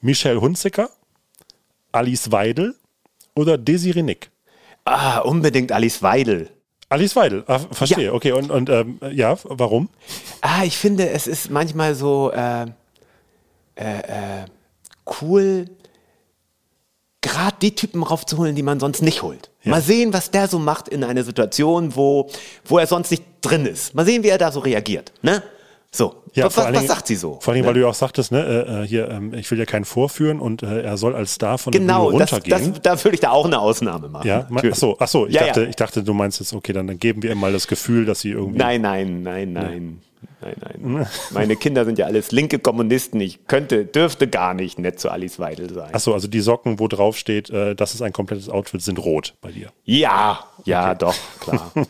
[0.01, 0.89] Michelle Hunziker,
[1.91, 2.75] Alice Weidel
[3.35, 4.29] oder Desiree Nick?
[4.85, 6.49] Ah, unbedingt Alice Weidel.
[6.89, 8.13] Alice Weidel, ah, verstehe, Ja.
[8.13, 8.33] okay.
[8.33, 9.89] Und, und ähm, ja, warum?
[10.41, 12.65] Ah, ich finde, es ist manchmal so äh, äh,
[13.75, 14.45] äh,
[15.21, 15.65] cool,
[17.21, 19.49] gerade die Typen raufzuholen, die man sonst nicht holt.
[19.63, 22.29] Mal sehen, was der so macht in einer Situation, wo,
[22.65, 23.93] wo er sonst nicht drin ist.
[23.93, 25.11] Mal sehen, wie er da so reagiert.
[25.21, 25.43] Ne?
[25.93, 27.37] So, Ja, was, vor was, was Dingen- sagt sie so?
[27.41, 27.67] Vor allem, ne?
[27.67, 30.39] weil du ja auch sagtest, ne, äh, äh, hier, ähm, ich will ja keinen vorführen
[30.39, 32.73] und äh, er soll als Star von Genau, der Bühne runtergehen.
[32.73, 34.25] das, da würde ich da auch eine Ausnahme machen.
[34.25, 35.67] ja, ach so, ach so ich, Ja, dachte, ja.
[35.69, 38.21] ich dachte, du meinst jetzt, okay, dann, dann geben wir ihm mal das Gefühl, dass
[38.21, 38.57] sie irgendwie.
[38.57, 40.01] Nein, nein, nein, nein.
[40.41, 41.07] Nein, nein.
[41.31, 43.19] Meine Kinder sind ja alles linke Kommunisten.
[43.21, 45.93] Ich könnte, dürfte gar nicht nett zu Alice Weidel sein.
[45.93, 49.35] Achso, also die Socken, wo drauf steht, äh, das ist ein komplettes Outfit, sind rot
[49.41, 49.71] bei dir.
[49.83, 51.71] Ja, ja, doch, klar.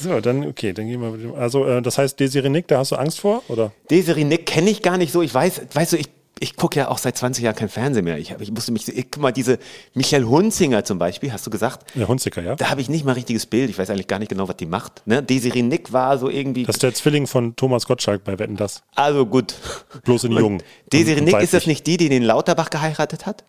[0.00, 1.34] So, dann, okay, dann gehen wir mit dem.
[1.34, 3.42] Also, äh, das heißt, Desiree Nick, da hast du Angst vor?
[3.48, 3.72] Oder?
[3.90, 5.22] Desiree Nick kenne ich gar nicht so.
[5.22, 6.08] Ich weiß, weißt du, ich,
[6.40, 8.18] ich gucke ja auch seit 20 Jahren kein Fernsehen mehr.
[8.18, 9.58] Ich, hab, ich musste mich, ich, guck mal, diese
[9.94, 11.86] Michael Hunzinger zum Beispiel, hast du gesagt?
[11.94, 12.56] Der Hunziker, ja?
[12.56, 13.70] Da habe ich nicht mal ein richtiges Bild.
[13.70, 15.06] Ich weiß eigentlich gar nicht genau, was die macht.
[15.06, 15.22] Ne?
[15.22, 16.64] Desiree Nick war so irgendwie.
[16.64, 18.82] Das ist der Zwilling von Thomas Gottschalk bei Wetten, das.
[18.94, 19.54] also gut.
[20.04, 20.62] Bloß in Jungen.
[20.92, 23.44] Desiree Nick, ist das nicht die, die den Lauterbach geheiratet hat?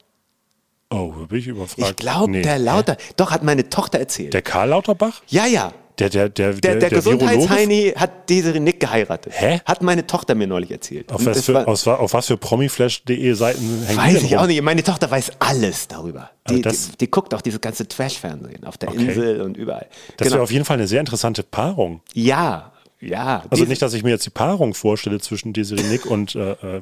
[0.92, 1.90] Oh, bin ich überfragt.
[1.90, 2.44] Ich glaube, Nee.
[2.44, 2.98] der Lauter.
[3.18, 4.34] Doch, hat meine Tochter erzählt.
[4.36, 5.22] Der Karl Lauterbach?
[5.28, 5.74] ja, ja.
[6.00, 7.26] Der, der, der, Der, der, Virologe?
[7.26, 9.32] Gesundheitsheini hat Desiree Nick geheiratet.
[9.36, 9.62] Hä?
[9.66, 11.12] Hat meine Tochter mir neulich erzählt.
[11.12, 14.40] Auf was, für, war- aus, auf was für promiflash.de Seiten die Weiß ich rum?
[14.40, 14.62] auch nicht.
[14.62, 16.30] Meine Tochter weiß alles darüber.
[16.50, 19.06] Die, die, die guckt auch dieses ganze Trash-Fernsehen auf der Okay.
[19.06, 19.88] Insel und überall.
[20.18, 22.02] Das wäre auf jeden Fall eine sehr interessante Paarung.
[22.14, 23.44] ja, ja.
[23.50, 26.82] Also nicht, dass ich mir jetzt die Paarung vorstelle zwischen Desiree Nick und äh,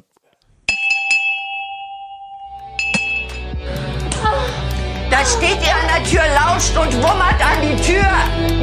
[5.13, 8.03] Da steht ihr an der Tür, lauscht und wummert an die Tür,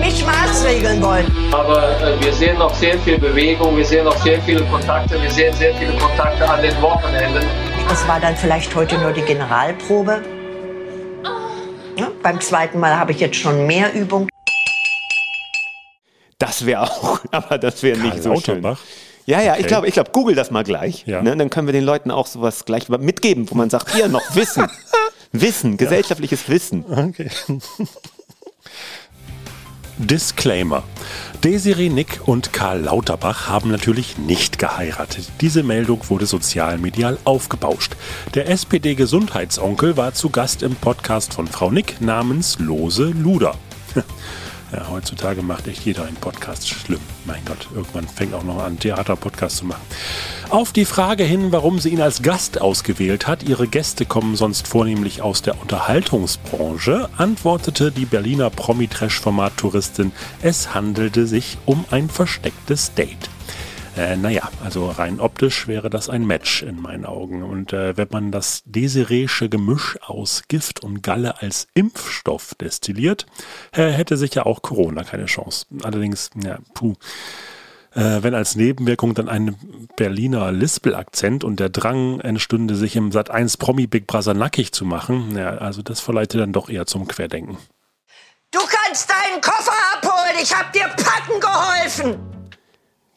[0.01, 1.25] mich maßregeln wollen.
[1.53, 5.31] Aber äh, wir sehen noch sehr viel Bewegung, wir sehen noch sehr viele Kontakte, wir
[5.31, 7.47] sehen sehr viele Kontakte an den Wochenenden.
[7.89, 10.23] Das war dann vielleicht heute nur die Generalprobe.
[11.97, 14.29] Ja, beim zweiten Mal habe ich jetzt schon mehr Übung.
[16.41, 18.61] Das wäre auch, aber das wäre nicht so schön.
[18.61, 18.81] Lauterbach.
[19.25, 19.61] Ja, ja, Okay.
[19.61, 21.05] ich glaube, ich glaub, google das mal gleich.
[21.07, 21.23] Ja.
[21.23, 21.37] Ne?
[21.37, 24.67] Dann können wir den Leuten auch sowas gleich mitgeben, wo man sagt, hier noch Wissen.
[25.33, 26.85] Wissen, gesellschaftliches Wissen.
[26.85, 27.31] Okay.
[29.99, 30.83] Disclaimer.
[31.45, 35.31] Desiree Nick und Karl Lauterbach haben natürlich nicht geheiratet.
[35.41, 37.97] Diese Meldung wurde sozialmedial aufgebauscht.
[38.35, 43.57] Der SPD-Gesundheitsonkel war zu Gast im Podcast von Frau Nick namens Lose Luder.
[44.73, 47.01] Ja, heutzutage macht echt jeder einen Podcast schlimm.
[47.25, 49.83] Mein Gott, irgendwann fängt auch noch an, Theater-Podcast zu machen.
[50.49, 54.69] Auf die Frage hin, warum sie ihn als Gast ausgewählt hat, ihre Gäste kommen sonst
[54.69, 63.29] vornehmlich aus der Unterhaltungsbranche, antwortete die Berliner Promi-Trash-Format-Touristin, es handelte sich um ein verstecktes Date.
[64.01, 67.43] Äh, naja, also rein optisch wäre das ein Match in meinen Augen.
[67.43, 73.27] Und äh, wenn man das desireesche Gemisch aus Gift und Galle als Impfstoff destilliert,
[73.73, 75.67] äh, hätte sicher auch Corona keine Chance.
[75.83, 76.95] Allerdings, ja, puh.
[77.93, 79.57] Äh, wenn als Nebenwirkung dann ein
[79.97, 84.87] Berliner Lispel-Akzent und der Drang entstünde, sich im Sat 1 Promi Big Brother nackig zu
[84.87, 87.59] machen, ja, also das verleitet dann doch eher zum Querdenken.
[88.51, 92.40] Du kannst deinen Koffer abholen, ich hab dir packen geholfen.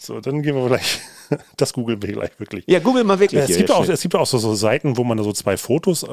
[0.05, 0.99] So, dann gehen wir gleich.
[1.57, 2.63] Das googeln wir gleich wirklich.
[2.67, 3.39] Ja, google mal wirklich.
[3.39, 5.31] Ja, es, hier, gibt ja, auch, es gibt auch so, so Seiten, wo man so
[5.31, 6.07] zwei Fotos äh,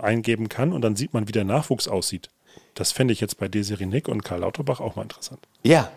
[0.00, 2.30] eingeben kann und dann sieht man, wie der Nachwuchs aussieht.
[2.74, 5.40] Das fände ich jetzt bei Desiree Nick und Karl Lauterbach auch mal interessant.
[5.62, 5.90] ja.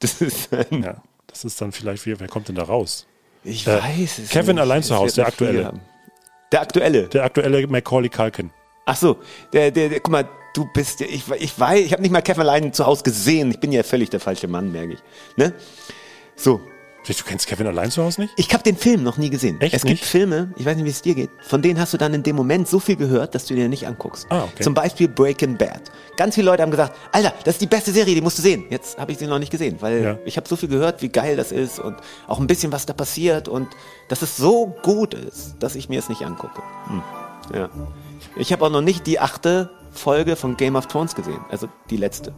[0.00, 3.06] Das ist ein, Ja, das ist dann vielleicht, wie, wer kommt denn da raus?
[3.44, 4.62] Ich Äh, weiß es Kevin nicht.
[4.62, 5.72] allein zu Hause, der aktuelle.
[6.50, 7.06] Der aktuelle.
[7.08, 8.50] Der aktuelle Macaulay Culkin.
[8.86, 9.18] Ach so,
[9.52, 12.22] der, der, der, guck mal, du bist, ja- ich, ich weiß, ich habe nicht mal
[12.22, 13.50] Kevin allein zu Hause gesehen.
[13.50, 15.00] Ich bin ja völlig der falsche Mann, merke ich.
[15.36, 15.52] Ne?
[16.34, 16.60] So,
[17.06, 18.34] Du kennst Kevin allein zu Hause nicht?
[18.36, 19.60] ich habe den Film noch nie gesehen.
[19.60, 20.04] Echt es gibt nicht?
[20.04, 22.36] Filme, ich weiß nicht, wie es dir geht, von denen hast du dann in dem
[22.36, 24.26] Moment so viel gehört, dass du dir nicht anguckst.
[24.30, 24.62] Ah, okay.
[24.62, 25.90] Zum Beispiel Breaking Bad.
[26.16, 28.64] Ganz viele Leute haben gesagt, Alter, das ist die beste Serie, die musst du sehen.
[28.70, 30.18] Jetzt habe ich sie noch nicht gesehen, weil Ja.
[30.26, 31.96] ich habe so viel gehört, wie geil das ist und
[32.28, 33.68] auch ein bisschen, was da passiert und
[34.08, 36.62] dass es so gut ist, dass ich mir es nicht angucke.
[36.86, 37.02] Hm.
[37.54, 37.70] Ja.
[38.36, 41.96] Ich habe auch noch nicht die achte Folge von Game of Thrones gesehen, also die
[41.96, 42.32] letzte,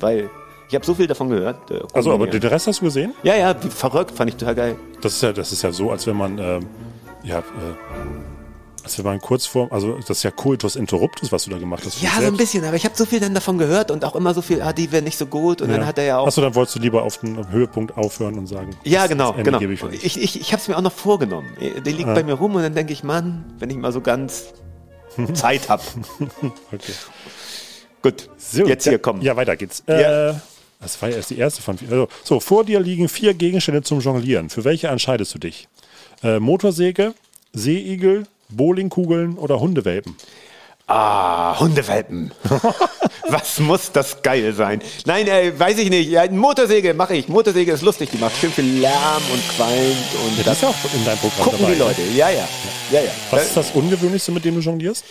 [0.00, 0.30] weil
[0.68, 1.70] ich habe so viel davon gehört.
[1.70, 2.32] äh, Also, aber ja.
[2.38, 3.14] den Rest hast du gesehen?
[3.22, 4.76] ja, ja, wie verrückt, fand ich total geil.
[5.00, 6.66] Das ist ja, das ist ja so, als wenn man, ähm,
[7.22, 7.42] ja, äh,
[8.82, 11.82] als wenn man kurz vor, also das ist ja Cultus Interruptus, was du da gemacht
[11.86, 12.02] hast.
[12.02, 14.34] Ja, so ein bisschen, aber ich habe so viel dann davon gehört und auch immer
[14.34, 16.26] so viel, ah, die wäre nicht so gut und dann hat er ja auch.
[16.26, 18.76] Achso, dann wolltest du lieber auf den Höhepunkt aufhören und sagen.
[18.84, 19.58] ja, das- genau, das genau.
[19.58, 19.82] gebe ich.
[20.04, 21.48] Ich, ich, ich habe es mir auch noch vorgenommen.
[21.60, 22.14] Der liegt Ah.
[22.14, 24.52] bei mir rum und dann denke ich, Mann, wenn ich mal so ganz
[25.32, 25.82] Zeit habe.
[26.70, 26.92] Okay.
[28.02, 29.22] Gut, So, jetzt ja, hier kommen.
[29.22, 29.82] Ja, weiter geht's.
[29.88, 30.30] Ja.
[30.30, 30.34] Äh,
[30.80, 31.90] das war ja erst die erste von vier.
[31.90, 34.50] Also, so, vor dir liegen vier Gegenstände zum Jonglieren.
[34.50, 35.68] Für welche entscheidest du dich?
[36.22, 37.14] Äh, Motorsäge,
[37.52, 40.16] Seeigel, Bowlingkugeln oder Hundewelpen?
[40.86, 42.32] Ah, Hundewelpen.
[43.28, 44.82] Was muss das geil sein?
[45.06, 46.10] Nein, äh, weiß ich nicht.
[46.10, 47.28] Ja, Motorsäge mache ich.
[47.28, 48.10] Motorsäge ist lustig.
[48.10, 51.44] Die macht schön viel Lärm und qualmt und das ist ja auch in deinem Programm
[51.44, 51.72] gucken dabei.
[51.72, 52.02] die Leute.
[52.14, 52.46] Ja, ja.
[52.90, 53.10] ja, ja.
[53.30, 55.04] Was ist das Ungewöhnlichste, mit dem du jonglierst?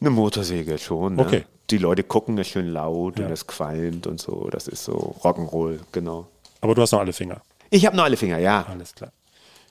[0.00, 1.16] Eine Motorsäge schon.
[1.16, 1.22] Ne?
[1.22, 1.44] Okay.
[1.72, 3.26] Die Leute gucken, ist schön laut Ja.
[3.26, 4.48] und es qualmt und so.
[4.50, 6.26] Das ist so Rock'n'Roll, genau.
[6.60, 7.40] Aber du hast noch alle Finger.
[7.70, 8.66] Ich habe noch alle Finger, ja.
[8.68, 9.10] Alles klar.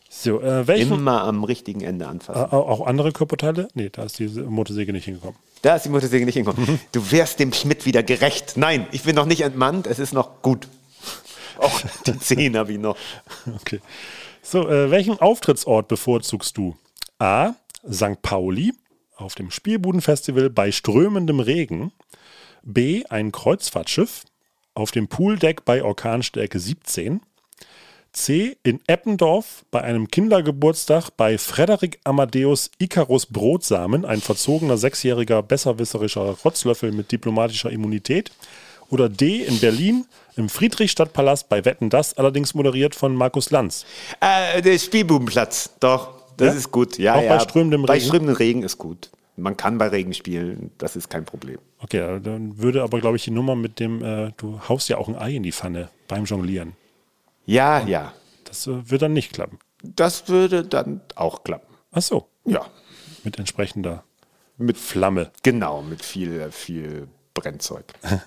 [0.10, 2.52] So, äh, welchen, Immer am richtigen Ende äh, anfassen.
[2.52, 3.68] auch andere Körperteile?
[3.76, 5.36] Nee, da ist die Motorsäge nicht hingekommen.
[5.62, 6.80] Da ist die Motorsäge nicht hingekommen.
[6.92, 8.54] Du wärst dem Schmidt wieder gerecht.
[8.58, 9.86] Nein, ich bin noch nicht entmannt.
[9.88, 10.68] Es ist noch gut.
[11.60, 12.98] Auch die Zehen habe ich noch.
[13.62, 13.80] Okay.
[14.42, 16.76] So, äh, welchen Auftrittsort bevorzugst du?
[17.20, 17.52] A.
[17.90, 18.22] St.
[18.24, 18.74] Pauli
[19.22, 21.92] auf dem Spielbudenfestival bei strömendem Regen.
[22.64, 23.04] B.
[23.10, 24.24] Ein Kreuzfahrtschiff.
[24.74, 27.22] auf dem Pooldeck bei Orkanstärke 17.
[28.14, 28.58] C.
[28.64, 36.92] In Eppendorf bei einem Kindergeburtstag bei Frederik Amadeus Icarus Brotsamen, ein verzogener sechsjähriger besserwisserischer Rotzlöffel
[36.92, 38.32] mit diplomatischer Immunität.
[38.90, 39.44] Oder D.
[39.44, 40.06] In Berlin
[40.36, 43.86] im Friedrichstadtpalast bei Wetten das, allerdings moderiert von Markus Lanz.
[44.20, 46.21] Äh, der Spielbubenplatz, doch.
[46.42, 46.60] Das Ja?
[46.60, 46.98] ist gut.
[46.98, 47.36] Ja, Auch ja.
[47.38, 48.06] bei strömendem Bei Regen?
[48.06, 49.10] strömendem Regen ist gut.
[49.38, 51.58] Man kann bei Regen spielen, das ist kein Problem.
[51.80, 55.08] Okay, dann würde aber, glaube ich, die Nummer mit dem, äh, du haust ja auch
[55.08, 56.74] ein Ei in die Pfanne beim Jonglieren.
[57.46, 58.14] Ja, ja.
[58.44, 59.58] Das äh, wird dann nicht klappen.
[59.84, 61.74] Das würde dann auch klappen.
[61.92, 62.28] Ach so.
[62.46, 62.66] Ja.
[63.24, 64.04] Mit entsprechender
[64.58, 65.32] Mit Flamme.
[65.44, 67.86] Genau, mit viel, viel Brennzeug.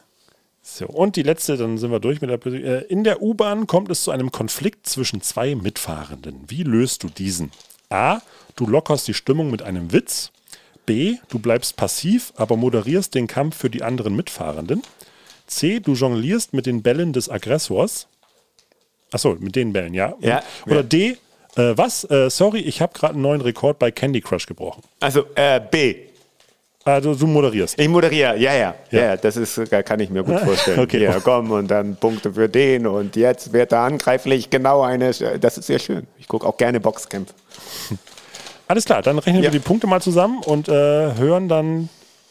[0.67, 2.47] So, und die letzte, dann sind wir durch mit der.
[2.47, 6.45] Äh, in der U-Bahn kommt es zu einem Konflikt zwischen zwei Mitfahrenden.
[6.49, 7.51] Wie löst du diesen?
[7.95, 8.23] A.
[8.57, 10.33] Du lockerst die Stimmung mit einem Witz.
[10.85, 11.17] B.
[11.29, 14.83] Du bleibst passiv, aber moderierst den Kampf für die anderen Mitfahrenden.
[15.47, 15.81] C.
[15.81, 18.07] Du jonglierst mit den Bällen des Aggressors.
[19.13, 20.15] Achso, mit den Bällen, ja.
[20.21, 20.83] Ja, Oder ja.
[20.83, 21.17] D.
[21.57, 22.05] Äh, was?
[22.11, 24.83] Äh, sorry, ich habe gerade einen neuen Rekord bei Candy Crush gebrochen.
[25.01, 25.97] Also äh, B.
[26.87, 27.79] Also du moderierst.
[27.81, 29.17] Ich moderiere, ja, ja, ja, Ja.
[29.17, 30.81] das ist, äh, kann ich mir gut vorstellen.
[30.81, 31.03] Okay.
[31.03, 35.57] Ja, komm, und dann Punkte für den und jetzt wird er angreiflich, genau eine, das
[35.59, 36.07] ist sehr schön.
[36.19, 37.33] Ich gucke auch gerne Boxkämpfe.
[38.69, 39.51] Alles klar, dann rechnen Ja.
[39.53, 41.89] wir die Punkte mal zusammen und äh, hören dann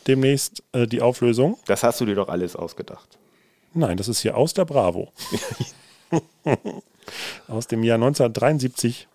[0.07, 1.57] demnächst äh, die Auflösung.
[1.65, 3.07] Das hast du dir doch alles ausgedacht.
[3.73, 5.11] Nein, das ist hier aus der Bravo.
[7.47, 9.07] aus dem Jahr 1973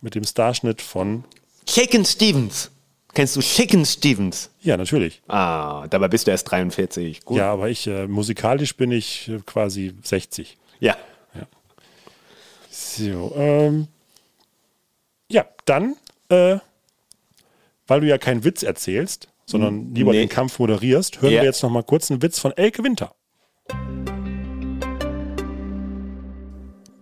[0.00, 1.24] mit dem Starschnitt von.
[1.68, 2.70] Shaken Stevens.
[3.18, 4.48] Kennst du Shaken Stevens?
[4.60, 5.22] Ja, natürlich.
[5.26, 7.24] Ah, dabei bist du erst 43.
[7.24, 7.38] Gut.
[7.38, 10.56] Ja, aber ich, äh, musikalisch bin ich äh, quasi 60.
[10.78, 10.96] Ja.
[12.70, 13.88] So, ähm,
[15.28, 15.96] ja, dann,
[16.28, 16.58] äh,
[17.88, 20.20] weil du ja keinen Witz erzählst, sondern lieber nee.
[20.20, 21.40] den Kampf moderierst, hören Ja.
[21.40, 23.16] wir jetzt noch mal kurz einen Witz von Elke Winter.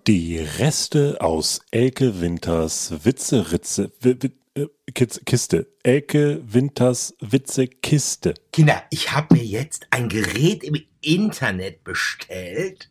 [0.06, 5.66] Die Reste aus Elke Winters Witze-Ritze, Wi- Wi- äh, Kiste.
[5.82, 8.34] Elke Winters Witze-Kiste.
[8.52, 12.90] Kinder, ich habe mir jetzt ein Gerät im Internet bestellt.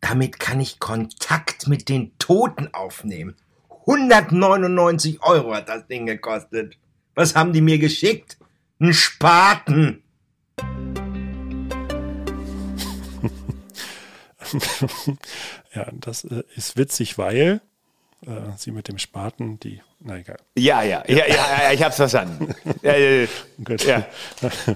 [0.00, 3.36] Damit kann ich Kontakt mit den Toten aufnehmen.
[3.86, 6.76] 199 Euro hat das Ding gekostet.
[7.14, 8.36] Was haben die mir geschickt?
[8.80, 10.02] Ein Spaten.
[15.74, 17.60] ja, das äh, ist witzig, weil
[18.26, 20.36] äh, sie mit dem Spaten die, na egal.
[20.56, 21.34] Ja, ja, ja, ja,
[21.64, 22.54] ja ich hab's verstanden.
[22.82, 23.26] äh,
[23.62, 23.84] Gut.
[23.84, 24.04] ja.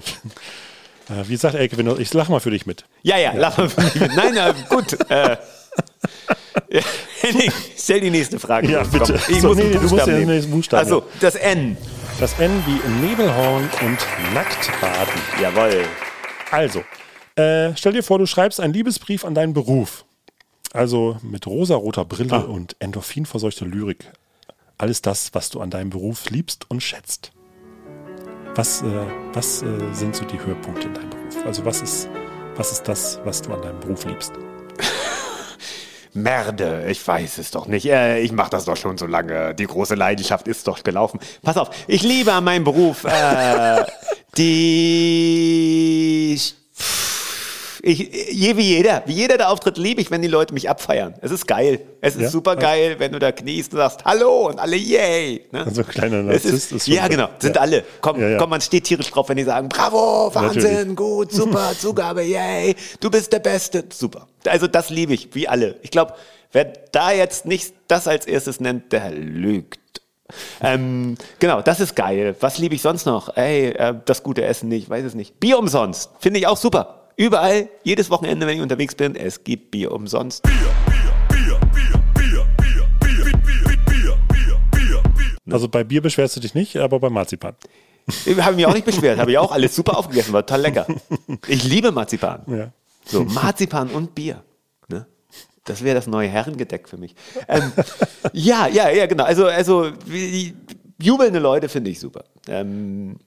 [1.09, 2.85] Äh, Wie sagt Elke Winter, ich lach mal für dich mit.
[3.01, 4.15] ja, ja, lach mal für mich mit.
[4.15, 4.93] Nein, na, gut.
[5.09, 5.37] Äh,
[6.69, 6.81] ja,
[7.21, 8.69] Henning, stell die nächste Frage.
[8.69, 9.19] Ja, los, bitte.
[9.27, 11.77] Ich So, muss nee, du musst ja den nächsten Buchstaben Achso, das N.
[12.19, 15.13] Das N wie Nebelhorn und Nacktbaden.
[15.41, 15.83] Jawohl.
[16.51, 16.83] Also,
[17.35, 20.05] äh, stell dir vor, du schreibst einen Liebesbrief an deinen Beruf.
[20.73, 22.39] Also mit rosaroter Brille Ah.
[22.41, 24.11] und endorphinverseuchter Lyrik.
[24.77, 27.31] Alles das, was du an deinem Beruf liebst und schätzt.
[28.55, 28.85] Was, äh,
[29.33, 31.45] was äh, sind so die Höhepunkte in deinem Beruf?
[31.45, 32.07] Also was ist,
[32.55, 34.33] was ist das, was du an deinem Beruf liebst?
[36.13, 37.85] Merde, ich weiß es doch nicht.
[37.85, 39.53] Äh, ich mache das doch schon so lange.
[39.55, 41.19] Die große Leidenschaft ist doch gelaufen.
[41.41, 43.83] Pass auf, ich liebe an meinem Beruf äh,
[44.37, 46.39] die.
[47.81, 47.99] Ich,
[48.31, 51.13] je wie jeder, wie jeder der Auftritt liebe ich, wenn die Leute mich abfeiern.
[51.21, 51.79] Es ist geil.
[52.01, 52.29] Es ist Ja?
[52.29, 55.45] super geil, wenn du da kniest und sagst Hallo und alle Yay.
[55.51, 55.65] Ne?
[55.65, 57.61] Also ein kleiner Es Narzisst ist, ist ja, genau, sind Ja.
[57.61, 57.83] alle.
[58.01, 60.95] Komm, komm, man steht tierisch drauf, wenn die sagen, bravo, Wahnsinn, Natürlich.
[60.97, 64.27] gut, super, Zugabe, yay, du bist der Beste, super.
[64.45, 65.75] Also das liebe ich, wie alle.
[65.81, 66.15] Ich glaube,
[66.51, 69.79] wer da jetzt nicht das als erstes nennt, der lügt.
[70.61, 72.35] Ähm, genau, das ist geil.
[72.39, 73.35] Was liebe ich sonst noch?
[73.35, 75.39] Ey, äh, das gute Essen nicht, weiß es nicht.
[75.39, 76.98] Bier umsonst, finde ich auch super.
[77.19, 80.41] Überall, jedes Wochenende, wenn ich unterwegs bin, es gibt Bier umsonst.
[85.51, 87.55] Also bei Bier beschwerst du dich nicht, aber bei Marzipan.
[88.25, 90.87] Ich habe mich auch nicht beschwert, habe ich auch alles super aufgegessen, war total lecker.
[91.47, 92.43] Ich liebe Marzipan.
[92.47, 92.71] Ja.
[93.05, 94.41] So, Marzipan und Bier.
[94.87, 95.05] Ne?
[95.65, 97.15] Das wäre das neue Herrengedeck für mich.
[97.49, 97.73] Ähm,
[98.31, 99.25] ja, ja, ja, genau.
[99.25, 100.55] Also, also wie-
[101.01, 102.23] jubelnde Leute finde ich super.
[102.47, 103.17] Ähm,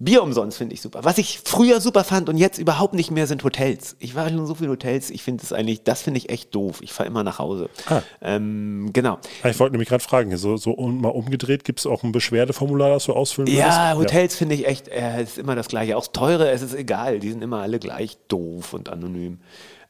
[0.00, 1.04] Bier umsonst finde ich super.
[1.04, 3.94] Was ich früher super fand und jetzt überhaupt nicht mehr sind Hotels.
[4.00, 6.52] Ich war schon in so viele Hotels, ich finde das eigentlich, das finde ich echt
[6.54, 6.80] doof.
[6.82, 7.70] Ich fahre immer nach Hause.
[7.86, 8.02] Ah.
[8.20, 9.18] Ähm, genau.
[9.44, 12.90] Ich wollte nämlich gerade fragen, so, so um, mal umgedreht, gibt es auch ein Beschwerdeformular,
[12.90, 14.12] das du ausfüllen Ja, würdest?
[14.12, 15.96] Hotels finde ich echt, äh, es ist immer das Gleiche.
[15.96, 17.20] Auch teure, es ist egal.
[17.20, 19.38] Die sind immer alle gleich doof und anonym.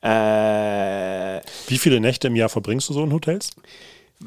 [0.02, 3.52] Äh, Wie viele Nächte im Jahr verbringst du so in Hotels?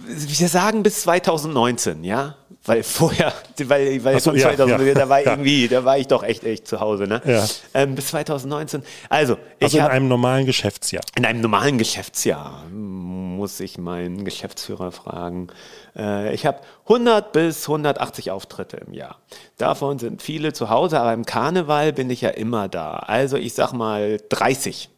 [0.06, 2.36] Wir sagen bis 2019, ja?
[2.66, 3.34] Weil vorher,
[3.66, 5.32] weil, weil so, von ja, 2000, ja, da war ja.
[5.32, 7.22] irgendwie, da war ich doch echt, echt zu Hause, ne?
[7.26, 7.45] Ja.
[7.74, 8.84] Ähm, bis 2019.
[9.10, 11.04] Also, ich Also in hab- einem normalen Geschäftsjahr.
[11.16, 15.48] in einem normalen Geschäftsjahr muss ich meinen Geschäftsführer fragen.
[15.95, 19.20] Äh, ich habe 100 bis 180 Auftritte im Jahr.
[19.58, 22.93] Davon sind viele zu Hause, aber im Karneval bin ich ja immer da.
[22.98, 24.89] Also ich sag mal 30.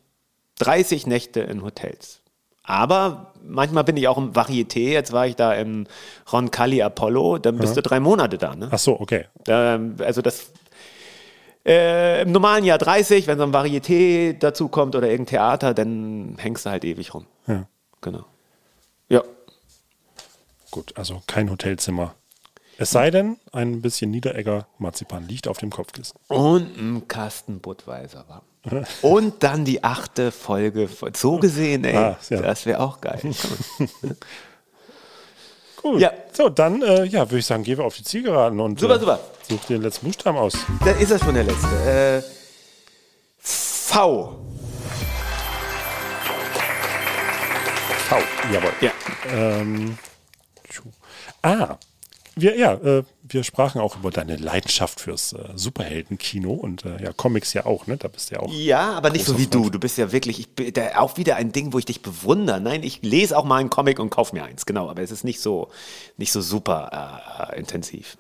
[0.60, 2.22] 30 Nächte in Hotels.
[2.70, 4.92] Aber manchmal bin ich auch im Varieté.
[4.92, 5.88] Jetzt war ich da im
[6.32, 7.40] Roncalli Apollo.
[7.40, 7.82] Dann bist Ja.
[7.82, 8.56] du drei Monate da.
[8.56, 8.68] Ne?
[8.70, 9.26] Ach so, okay.
[9.48, 10.52] Ähm, also das
[11.66, 16.36] äh, im normalen Jahr 30, wenn so ein Varieté dazu kommt oder irgendein Theater, dann
[16.38, 17.26] hängst du halt ewig rum.
[17.48, 17.66] Ja.
[18.02, 18.26] Genau.
[19.10, 19.24] Ja.
[20.70, 22.14] Gut, also kein Hotelzimmer.
[22.82, 26.18] Es sei denn, ein bisschen Niederegger Marzipan liegt auf dem Kopfkissen.
[26.30, 28.44] Und ein Kasten Budweiser war.
[29.02, 30.88] Und dann die achte Folge.
[31.14, 32.42] So gesehen, ey, Ah, ja.
[32.42, 33.20] das wäre auch geil.
[35.82, 36.00] Gut.
[36.00, 36.12] Ja.
[36.32, 39.00] So, dann äh, ja, würde ich sagen, gehen wir auf die Zielgeraden und Super, äh,
[39.00, 39.20] super.
[39.50, 40.54] such den letzten Buchstaben aus.
[40.86, 41.68] Da ist das schon der letzte.
[41.68, 42.22] Äh,
[43.42, 44.40] V.
[48.08, 48.18] V,
[48.54, 48.72] jawohl.
[48.82, 48.92] Ja.
[49.34, 49.98] Ähm,
[51.42, 51.78] ah,
[52.42, 57.14] wir, ja, äh, wir sprachen auch über deine Leidenschaft fürs äh, Superheldenkino und äh, ja,
[57.14, 57.98] Comics ja auch, ne?
[57.98, 58.54] Da bist du ja auch.
[58.54, 59.70] Ja, aber nicht so wie du.
[59.70, 62.60] Du bist ja wirklich, ich bin da auch wieder ein Ding, wo ich dich bewundere.
[62.60, 64.90] Nein, ich lese auch mal einen Comic und kaufe mir eins, genau.
[64.90, 65.70] Aber es ist nicht so,
[66.18, 68.18] nicht so super äh, intensiv.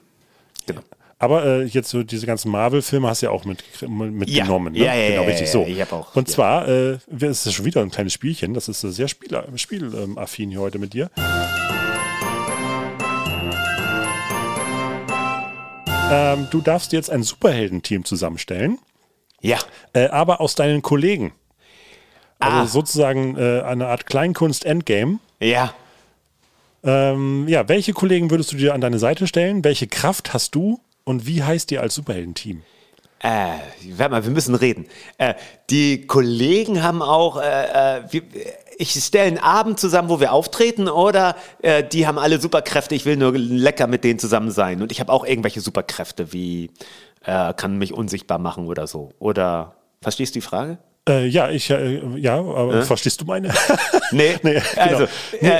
[0.65, 0.81] Genau.
[1.21, 4.73] Aber äh, jetzt so diese ganzen Marvel-Filme hast du ja auch mit, mitgenommen.
[4.73, 4.87] Ja, ne?
[4.87, 5.65] ja, ja, genau, ja, richtig ja, so.
[5.65, 6.33] ich hab auch, und ja.
[6.33, 8.53] zwar äh, ist es schon wieder ein kleines Spielchen.
[8.53, 11.11] Das ist äh, sehr spieler, spielaffin hier heute mit dir.
[16.11, 18.79] Ähm, du darfst jetzt ein Superheldenteam zusammenstellen.
[19.41, 19.57] Ja.
[19.93, 21.33] Äh, aber aus deinen Kollegen.
[22.39, 22.65] Also Ah.
[22.67, 25.19] sozusagen äh, eine Art Kleinkunst-Endgame.
[25.39, 25.73] Ja.
[26.83, 29.63] Ähm, ja, welche Kollegen würdest du dir an deine Seite stellen?
[29.63, 30.79] Welche Kraft hast du?
[31.03, 32.61] Und wie heißt ihr als Superheldenteam?
[33.21, 33.59] Äh,
[33.97, 34.87] warte mal, wir müssen reden.
[35.17, 35.33] Äh,
[35.69, 38.21] die Kollegen haben auch, äh, äh, wir,
[38.77, 43.05] ich stelle einen Abend zusammen, wo wir auftreten, oder äh, die haben alle Superkräfte, ich
[43.05, 44.81] will nur lecker mit denen zusammen sein.
[44.81, 46.71] Und ich habe auch irgendwelche Superkräfte, wie
[47.25, 49.11] äh, kann mich unsichtbar machen oder so.
[49.19, 50.77] Oder, verstehst du die Frage?
[51.07, 53.53] Äh, ja, ich, ja, aber verstehst du meine?
[54.11, 55.07] Nee, Nee, also,
[55.39, 55.53] genau.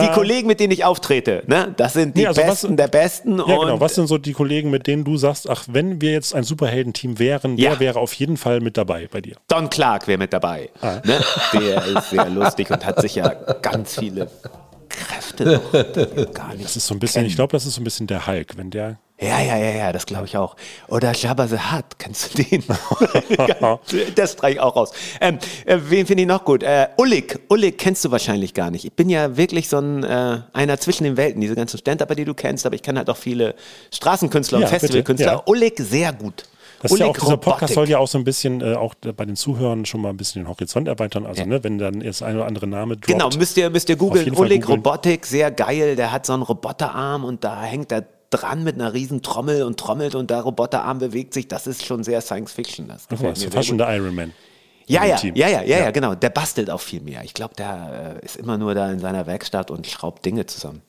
[0.00, 2.76] Die Äh, Kollegen, mit denen ich auftrete, ne, das sind die Nee, also was- Besten
[2.76, 3.38] der Besten.
[3.38, 3.80] Ja, genau.
[3.80, 7.18] Was sind so die Kollegen, mit denen du sagst, ach, wenn wir jetzt ein Superheldenteam
[7.18, 7.80] wären, der Ja.
[7.80, 9.36] wäre auf jeden Fall mit dabei bei dir?
[9.48, 10.70] Don Clark wäre mit dabei.
[10.80, 11.00] Ah.
[11.04, 11.20] Ne?
[11.54, 13.28] Der ist sehr lustig und hat sicher
[13.62, 14.28] ganz viele
[14.90, 17.84] Kräfte wir gar nicht Das ist so ein bisschen, ich glaube, das ist so ein
[17.84, 18.98] bisschen der Hulk, wenn der.
[19.22, 20.56] Ja, ja, ja, ja, das glaube ich auch.
[20.88, 22.64] Oder Jabba the Hutt, kennst du den?
[24.14, 24.92] das streiche ich auch raus.
[25.20, 26.62] Ähm, äh, wen finde ich noch gut?
[26.62, 27.38] Äh, Ullig.
[27.50, 28.86] Ullig kennst du wahrscheinlich gar nicht.
[28.86, 32.24] Ich bin ja wirklich so ein äh, einer zwischen den Welten, diese ganzen Stand-Upper, die
[32.24, 33.54] du kennst, aber ich kenne halt auch viele
[33.92, 35.32] Straßenkünstler Ja, und bitte, Festivalkünstler.
[35.32, 35.42] ja.
[35.44, 36.44] Ullig sehr gut.
[36.82, 39.24] Das ist ja auch, dieser Podcast soll ja auch so ein bisschen äh, auch bei
[39.24, 41.26] den Zuhörern schon mal ein bisschen den Horizont erweitern.
[41.26, 41.46] Also, Ja.
[41.46, 43.06] ne, wenn dann jetzt ein oder andere Name droppt.
[43.06, 44.34] Genau, müsst ihr, müsst ihr googeln.
[44.34, 44.62] googeln.
[44.62, 45.96] Robotik, sehr geil.
[45.96, 49.78] Der hat so einen Roboterarm und da hängt er dran mit einer riesen Trommel und
[49.78, 51.48] trommelt und der Roboterarm bewegt sich.
[51.48, 52.88] Das ist schon sehr Science Fiction.
[52.88, 54.32] Das Ach, gefällt das mir fast schon der Iron Man.
[54.86, 56.14] Ja, ja, ja, ja, ja, ja, genau.
[56.16, 57.22] Der bastelt auch viel mehr.
[57.24, 60.82] Ich glaube, der äh, ist immer nur da in seiner Werkstatt und schraubt Dinge zusammen.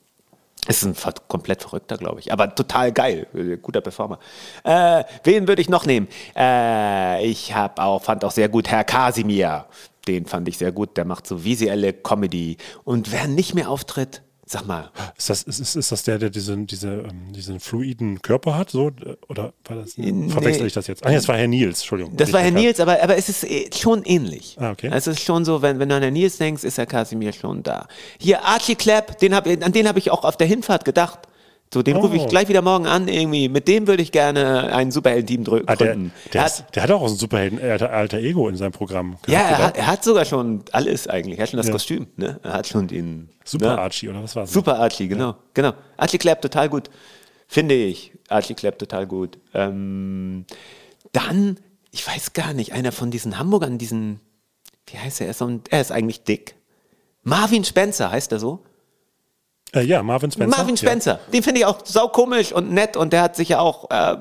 [0.68, 0.96] Ist ein
[1.28, 2.32] komplett verrückter, glaube ich.
[2.32, 3.26] Aber total geil.
[3.62, 4.20] Guter Performer.
[4.64, 6.08] Äh, wen würde ich noch nehmen?
[6.36, 9.66] Äh, ich hab auch, fand auch sehr gut Herr Kasimir.
[10.08, 10.98] Den fand ich sehr gut.
[10.98, 12.58] Der macht so visuelle Comedy.
[12.84, 14.92] Und wer nicht mehr auftritt, sag mal.
[15.18, 18.70] Ist das, ist, ist, das der, der diesen, diese, ähm, diesen fluiden Körper hat?
[18.70, 18.92] So?
[19.30, 21.06] Oder war das, verwechsel ich das jetzt?
[21.06, 22.18] Ah, nee, das war Herr Nils, Entschuldigung.
[22.18, 24.58] Das war Herr Nils, aber, aber es ist äh, schon ähnlich.
[24.60, 24.90] Ah, okay.
[24.94, 27.64] Es ist schon so, wenn, wenn du an Herrn Nils denkst, ist Herr Kasimir schon
[27.64, 27.88] da.
[28.20, 31.20] Hier, Archie Clapp, den hab, an den habe ich auch auf der Hinfahrt gedacht.
[31.74, 32.28] So, den rufe ich Oh.
[32.28, 33.48] gleich wieder morgen an, irgendwie.
[33.48, 36.92] Mit dem würde ich gerne ein Superhelden-Team drü- Ah, der, der, Er ist, der hat
[36.92, 39.16] auch so ein Superhelden, alter, alter Ego in seinem Programm.
[39.28, 41.40] ja, er hat, er hat sogar schon alles eigentlich.
[41.40, 41.72] Er hat schon das Ja.
[41.72, 42.40] Kostüm, ne?
[42.44, 43.30] Er hat schon den.
[43.46, 43.80] Super ne?
[43.80, 44.52] Archie, oder was war das?
[44.52, 45.36] Super Archie, genau.
[45.54, 45.72] genau.
[45.96, 46.90] Archie Clapp total gut.
[47.48, 48.12] Finde ich.
[48.28, 49.38] Archie Clapp total gut.
[49.54, 50.46] Ähm,
[51.14, 51.58] dann,
[51.92, 54.20] ich weiß gar nicht, einer von diesen Hamburgern, diesen,
[54.88, 55.28] wie heißt er?
[55.28, 56.56] Er ist, so ein, er ist eigentlich dick.
[57.24, 58.64] Marvin Spencer heißt er so?
[59.74, 60.58] Äh, ja, Marvin Spencer.
[60.58, 61.20] Marvin Spencer.
[61.32, 64.18] Den finde ich auch saukomisch und nett und der hat sicher auch äh,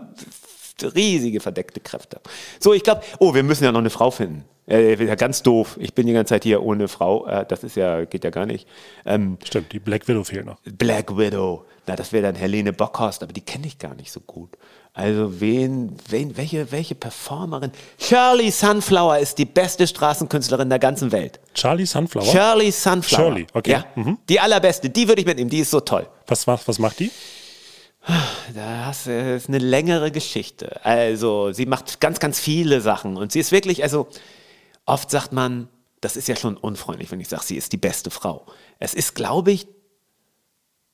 [0.87, 2.21] riesige verdeckte Kräfte.
[2.59, 4.45] So, ich glaube, oh, wir müssen ja noch eine Frau finden.
[4.69, 5.77] Äh, ja, ganz doof.
[5.81, 7.27] Ich bin die ganze Zeit hier ohne Frau.
[7.27, 8.69] Äh, das ist ja, geht ja gar nicht.
[9.05, 9.47] Ähm, Ja.
[9.47, 10.59] Stimmt, die Black Widow fehlt noch.
[10.65, 11.65] Black Widow.
[11.87, 14.57] Na, das wäre dann Helene Bockhorst, aber die kenne ich gar nicht so gut.
[14.93, 17.71] Also wen, wen, welche, welche Performerin?
[17.99, 21.39] Shirley Sunflower ist die beste Straßenkünstlerin der ganzen Welt.
[21.55, 22.25] Charlie Sunflower?
[22.25, 23.25] Shirley Sunflower.
[23.27, 23.71] Shirley, okay.
[23.71, 23.85] Ja,
[24.29, 24.91] die allerbeste.
[24.91, 25.49] Die würde ich mitnehmen.
[25.49, 26.07] Die ist so toll.
[26.27, 27.11] Was, macht- was macht die?
[28.55, 30.85] Das ist eine längere Geschichte.
[30.85, 33.17] Also, sie macht ganz, ganz viele Sachen.
[33.17, 34.09] Und sie ist wirklich, also,
[34.87, 35.69] oft sagt man,
[36.01, 38.47] das ist ja schon unfreundlich, wenn ich sage, sie ist die beste Frau.
[38.79, 39.69] Es ist, glaube ich,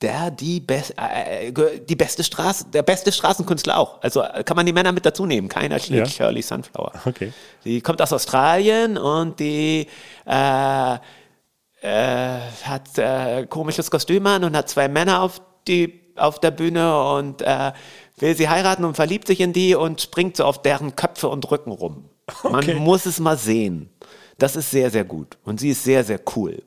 [0.03, 4.03] der, die, best, äh, äh, die beste Straße, der beste Straßenkünstler auch.
[4.03, 5.49] Also äh, kann man die Männer mit dazu nehmen.
[5.49, 6.13] Keiner schlägt Ja.
[6.13, 6.93] Shirley Sunflower.
[7.07, 7.33] Okay.
[7.65, 9.87] Die kommt aus Australien und die
[10.27, 16.51] äh, äh, hat äh, komisches Kostüm an und hat zwei Männer auf, die, auf der
[16.51, 17.73] Bühne und äh,
[18.19, 21.51] will sie heiraten und verliebt sich in die und springt so auf deren Köpfe und
[21.51, 22.11] Rücken rum.
[22.43, 22.75] Okay.
[22.75, 23.89] Man muss es mal sehen.
[24.39, 25.39] Das ist sehr, sehr gut.
[25.45, 26.63] Und sie ist sehr, sehr cool.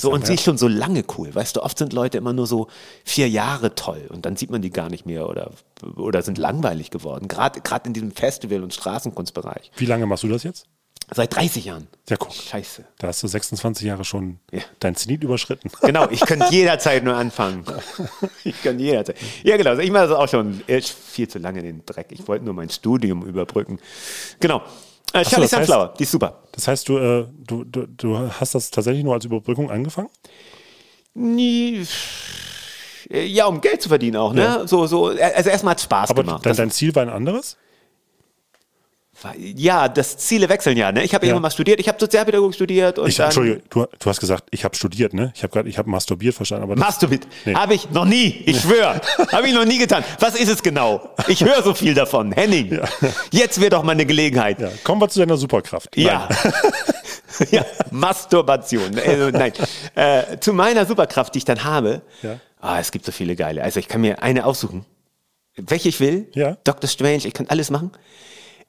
[0.00, 1.34] So, und sie ist schon so lange cool.
[1.34, 2.68] Weißt du, oft sind Leute immer nur so
[3.04, 5.50] vier Jahre toll und dann sieht man die gar nicht mehr oder,
[5.96, 7.28] oder sind langweilig geworden.
[7.28, 9.70] Gerade in diesem Festival- und Straßenkunstbereich.
[9.76, 10.66] Wie lange machst du das jetzt?
[11.14, 11.86] Seit 30 Jahren.
[12.10, 12.34] Ja, guck.
[12.34, 12.84] Scheiße.
[12.98, 14.60] Da hast du 26 Jahre schon Ja.
[14.78, 15.70] dein Zenit überschritten.
[15.80, 17.64] Genau, ich könnte jederzeit nur anfangen.
[18.44, 19.16] Ich kann jederzeit.
[19.42, 19.78] Ja, genau.
[19.78, 22.08] Ich mache das auch schon äh, viel zu lange in den Dreck.
[22.10, 23.78] Ich wollte nur mein Studium überbrücken.
[24.40, 24.62] Genau.
[25.12, 26.42] Äh, so, Charlie heißt- Sunflower, die ist super.
[26.52, 30.08] Das heißt, du, äh, du, du, du hast das tatsächlich nur als Überbrückung angefangen?
[31.14, 31.84] Nie.
[33.10, 34.42] äh, Ja, um Geld zu verdienen auch, ne?
[34.42, 34.66] Ja.
[34.66, 36.44] So, so, äh, also erstmal hat es Spaß Aber gemacht.
[36.46, 37.56] dein, dein Ziel war ein anderes?
[39.36, 41.02] Ja, das Ziele wechseln ja, ne?
[41.04, 41.30] Ich habe Ja.
[41.30, 44.44] irgendwann mal studiert, ich habe Sozialpädagogik studiert und Ich, dann Entschuldige, du, du hast gesagt,
[44.50, 45.32] ich habe studiert, ne?
[45.34, 47.26] Ich habe gerade, ich habe masturbiert verstanden, aber das, Masturbit.
[47.44, 47.54] Nee.
[47.54, 48.42] Habe ich noch nie.
[48.46, 49.00] Ich schwöre.
[49.32, 50.04] Habe ich noch nie getan.
[50.20, 51.10] Was ist es genau?
[51.26, 52.32] Ich höre so viel davon.
[52.32, 52.80] Henning,
[53.32, 54.60] jetzt wäre doch mal eine Gelegenheit.
[54.60, 55.96] ja, kommen wir zu deiner Superkraft.
[55.96, 56.28] Ja.
[57.50, 58.98] ja, Masturbation.
[58.98, 59.52] Also, nein.
[59.94, 62.02] Äh, zu meiner Superkraft, die ich dann habe.
[62.22, 62.38] Ja.
[62.60, 63.62] Ah, es gibt so viele geile.
[63.62, 64.84] Also ich kann mir eine aussuchen.
[65.56, 66.28] Welche ich will.
[66.34, 66.56] Ja.
[66.64, 66.88] Dr.
[66.88, 67.90] Strange, ich kann alles machen.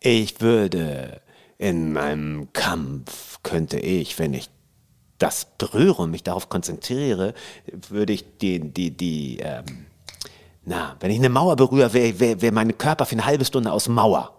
[0.01, 1.21] Ich würde
[1.57, 4.49] in meinem Kampf, könnte ich, wenn ich
[5.17, 7.33] das berühre und mich darauf konzentriere,
[7.89, 9.65] würde ich die, die, die, ähm,
[10.63, 13.71] na, wenn ich eine Mauer berühre, wäre wär, wär mein Körper für eine halbe Stunde
[13.71, 14.35] aus Mauer.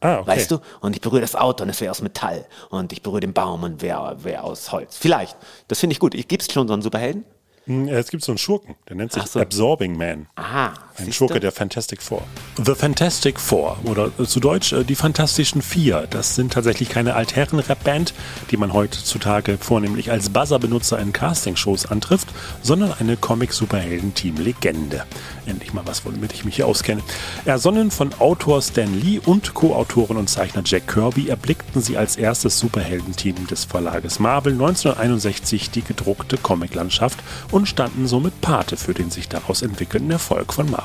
[0.00, 0.28] Ah, okay.
[0.28, 0.58] Weißt du?
[0.80, 2.46] Und ich berühre das Auto und es wäre aus Metall.
[2.70, 4.96] Und ich berühre den Baum und wäre wär aus Holz.
[4.96, 5.36] Vielleicht.
[5.68, 6.12] Das finde ich gut.
[6.12, 7.24] Gibt es schon so einen Superhelden?
[7.64, 9.40] Hm, Es gibt so einen Schurken, der nennt sich so.
[9.40, 10.26] Absorbing Man.
[10.34, 10.74] Aha.
[10.96, 12.22] Ein Schurke der Fantastic Four.
[12.64, 16.06] The Fantastic Four oder zu Deutsch äh, die Fantastischen Vier.
[16.08, 18.14] Das sind tatsächlich keine Altherren-Rap-Band,
[18.50, 22.28] die man heutzutage vornehmlich als Buzzer-Benutzer in Castingshows antrifft,
[22.62, 25.04] sondern eine Comic-Superhelden-Team-Legende.
[25.46, 27.02] Endlich mal was, womit ich mich hier auskenne.
[27.44, 32.58] Ersonnen von Autor Stan Lee und Co-Autoren und Zeichner Jack Kirby erblickten sie als erstes
[32.58, 37.18] Superheldenteam des Verlages Marvel 1961 die gedruckte Comiclandschaft
[37.50, 40.83] und standen somit Pate für den sich daraus entwickelnden Erfolg von Marvel,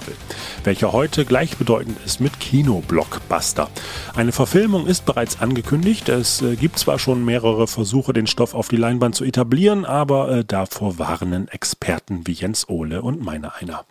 [0.63, 3.69] welcher heute gleichbedeutend ist mit Kino-Blockbuster.
[4.15, 6.09] Eine Verfilmung ist bereits angekündigt.
[6.09, 10.29] Es äh, gibt zwar schon mehrere Versuche, den Stoff auf die Leinwand zu etablieren, aber
[10.29, 13.85] äh, davor warnen Experten wie Jens Ohle und meiner einer.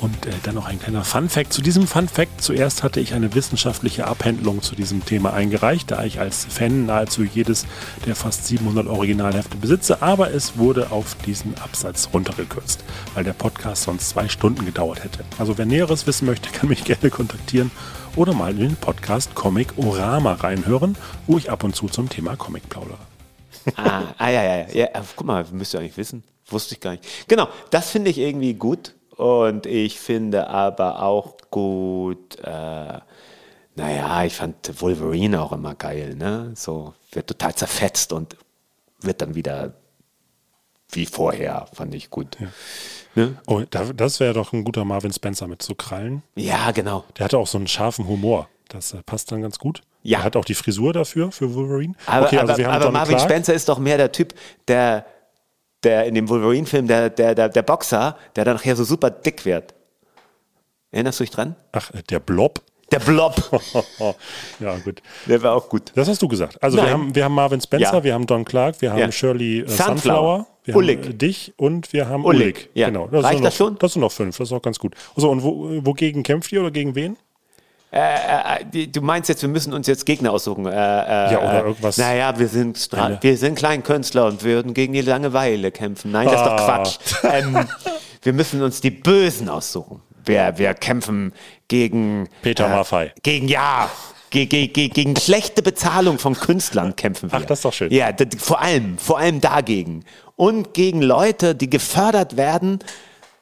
[0.00, 2.40] Und äh, dann noch ein kleiner Fun-Fact zu diesem Fun-Fact.
[2.40, 7.22] Zuerst hatte ich eine wissenschaftliche Abhandlung zu diesem Thema eingereicht, da ich als Fan nahezu
[7.22, 7.66] jedes
[8.06, 12.82] der fast 700 Originalhefte besitze, aber es wurde auf diesen Absatz runtergekürzt,
[13.14, 15.24] weil der Podcast sonst zwei Stunden gedauert hätte.
[15.38, 17.70] Also wer Näheres wissen möchte, kann mich gerne kontaktieren
[18.16, 20.96] oder mal in den Podcast Comic Orama reinhören,
[21.26, 22.98] wo ich ab und zu zum Thema Comic plaudere.
[23.76, 24.74] Ah, ah ja, ja, ja.
[24.74, 24.88] ja.
[25.14, 26.24] Guck mal, müsst ihr eigentlich wissen.
[26.48, 27.04] Wusste ich gar nicht.
[27.28, 28.94] Genau, das finde ich irgendwie gut.
[29.20, 32.98] Und ich finde aber auch gut, äh,
[33.76, 36.52] naja, ich fand Wolverine auch immer geil, ne?
[36.54, 38.36] So, wird total zerfetzt und
[39.02, 39.74] wird dann wieder
[40.92, 42.36] wie vorher, fand ich gut.
[43.14, 43.36] Ne?
[43.46, 46.22] Oh, da- das wäre doch ein guter Marvin Spencer mit so Krallen.
[46.34, 47.04] Ja, genau.
[47.18, 48.48] Der hatte auch so einen scharfen Humor.
[48.68, 49.82] Das äh, passt dann ganz gut.
[50.02, 50.18] Ja.
[50.20, 51.94] Er hat auch die Frisur dafür, für Wolverine.
[52.06, 53.30] Aber, okay, also aber, wir haben aber Marvin Clark.
[53.30, 54.34] Spencer ist doch mehr der Typ,
[54.66, 55.04] der,
[55.82, 59.44] der in dem Wolverine-Film, der, der, der, der Boxer, der dann nachher so super dick
[59.44, 59.74] wird.
[60.90, 61.56] Erinnerst du dich dran?
[61.72, 62.60] Ach, äh, der Blob.
[62.90, 63.36] Der Blob.
[64.60, 65.00] ja, gut.
[65.26, 65.92] Der war auch gut.
[65.94, 66.60] Das hast du gesagt.
[66.60, 68.04] Also wir haben, wir haben Marvin Spencer, Ja.
[68.04, 69.12] wir haben Don Clark, wir haben Ja.
[69.12, 70.46] Shirley äh, Sunflower.
[70.64, 70.98] Wir Ullig.
[70.98, 72.70] haben äh, dich und wir haben Ullig, Ullig.
[72.74, 72.88] ja.
[72.88, 73.04] Genau.
[73.04, 73.78] Reicht sind das noch, schon?
[73.78, 74.94] Das sind noch fünf, das ist auch ganz gut.
[75.14, 77.16] Also und wo, wogegen kämpft ihr oder gegen wen?
[77.92, 80.66] Äh, äh, du meinst jetzt, wir müssen uns jetzt Gegner aussuchen.
[80.66, 84.74] Äh, äh, Ja, oder äh, irgendwas- Naja, wir sind, Stra wir sind Kleinkünstler und würden
[84.74, 86.12] gegen die Langeweile kämpfen.
[86.12, 86.64] Nein, das ist doch Ah.
[86.82, 86.98] Quatsch.
[87.24, 87.66] ähm,
[88.22, 90.00] wir müssen uns die Bösen aussuchen.
[90.24, 91.32] Wir, wir kämpfen
[91.68, 92.28] gegen.
[92.42, 93.12] Peter Maffei.
[93.22, 93.90] Gegen, ja.
[94.30, 97.38] Ge ge ge gegen schlechte Bezahlung von Künstlern kämpfen wir.
[97.40, 97.90] Ach, das ist doch schön.
[97.92, 100.04] Ja, vor allem, vor allem dagegen.
[100.36, 102.78] Und gegen Leute, die gefördert werden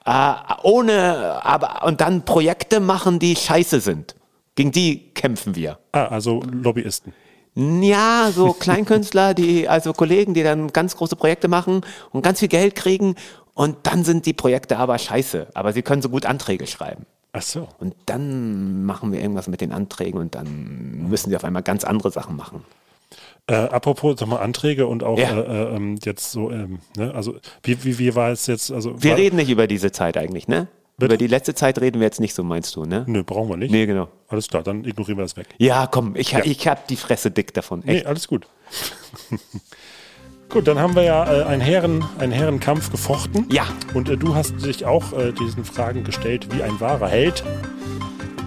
[0.06, 0.32] Äh,
[0.62, 4.14] ohne, aber, und dann Projekte machen, die scheiße sind.
[4.58, 5.78] Gegen die kämpfen wir.
[5.92, 7.12] Ah, also Lobbyisten.
[7.54, 12.48] Ja, so Kleinkünstler, die, also Kollegen, die dann ganz große Projekte machen und ganz viel
[12.48, 13.14] Geld kriegen
[13.54, 15.46] und dann sind die Projekte aber scheiße.
[15.54, 17.06] Aber sie können so gut Anträge schreiben.
[17.30, 17.68] Ach so.
[17.78, 21.84] Und dann machen wir irgendwas mit den Anträgen und dann müssen sie auf einmal ganz
[21.84, 22.64] andere Sachen machen.
[23.46, 25.38] Äh, apropos sag mal, Anträge und auch Ja.
[25.40, 28.72] äh, ähm, jetzt so, ähm, ne, also wie, wie, wie war es jetzt?
[28.72, 30.66] Also, Wir reden nicht über diese Zeit eigentlich, ne?
[31.00, 33.04] Über die letzte Zeit reden wir jetzt nicht so, meinst du, ne?
[33.06, 33.70] Nö, brauchen wir nicht.
[33.70, 34.08] Nee, genau.
[34.26, 35.46] Alles klar, dann ignorieren wir das weg.
[35.58, 36.40] Ja, komm, ich, Ja.
[36.44, 37.82] ich hab die Fresse dick davon.
[37.84, 38.06] Nee, Echt.
[38.06, 38.48] alles gut.
[40.48, 43.46] gut, dann haben wir ja äh, einen, Herren, einen Herrenkampf gefochten.
[43.50, 43.66] Ja.
[43.94, 47.44] Und äh, du hast dich auch äh, diesen Fragen gestellt, wie ein wahrer Held.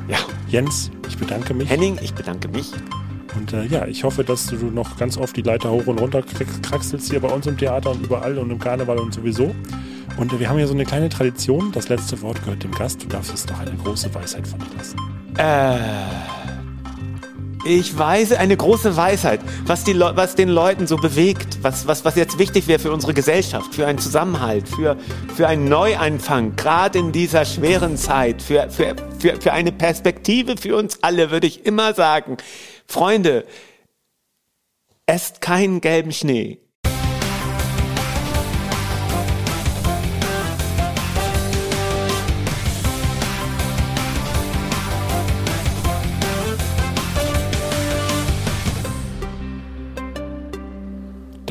[0.10, 0.18] Ja.
[0.49, 1.70] Jens, ich bedanke mich.
[1.70, 2.72] Henning, ich bedanke mich.
[3.38, 6.22] Und äh, ja, ich hoffe, dass du noch ganz oft die Leiter hoch und runter
[6.22, 9.56] kraxelst hier bei uns im Theater und überall und im Karneval und sowieso.
[10.18, 11.72] Und wir haben ja so eine kleine Tradition.
[11.72, 13.01] Das letzte Wort gehört dem Gast.
[13.03, 14.97] Du darfst uns doch eine große Weisheit von dir lassen.
[15.38, 15.80] Äh,
[17.64, 22.03] ich weiß eine große Weisheit, was, die Leu- was den Leuten so bewegt, was, was,
[22.05, 24.97] was jetzt wichtig wäre für unsere Gesellschaft, für einen Zusammenhalt, für,
[25.36, 30.76] für einen Neuanfang, gerade in dieser schweren Zeit, für, für, für, für eine Perspektive für
[30.76, 32.38] uns alle, würde ich immer sagen,
[32.88, 33.45] Freunde,
[35.05, 36.59] esst keinen gelben Schnee.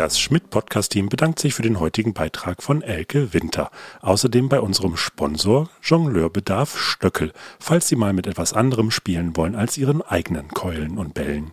[0.00, 3.70] Das Schmidt-Podcast-Team bedankt sich für den heutigen Beitrag von Elke Winter.
[4.00, 9.76] Außerdem bei unserem Sponsor Jongleur-Bedarf Stöckel, falls Sie mal mit etwas anderem spielen wollen als
[9.76, 11.52] Ihren eigenen Keulen und Bällen.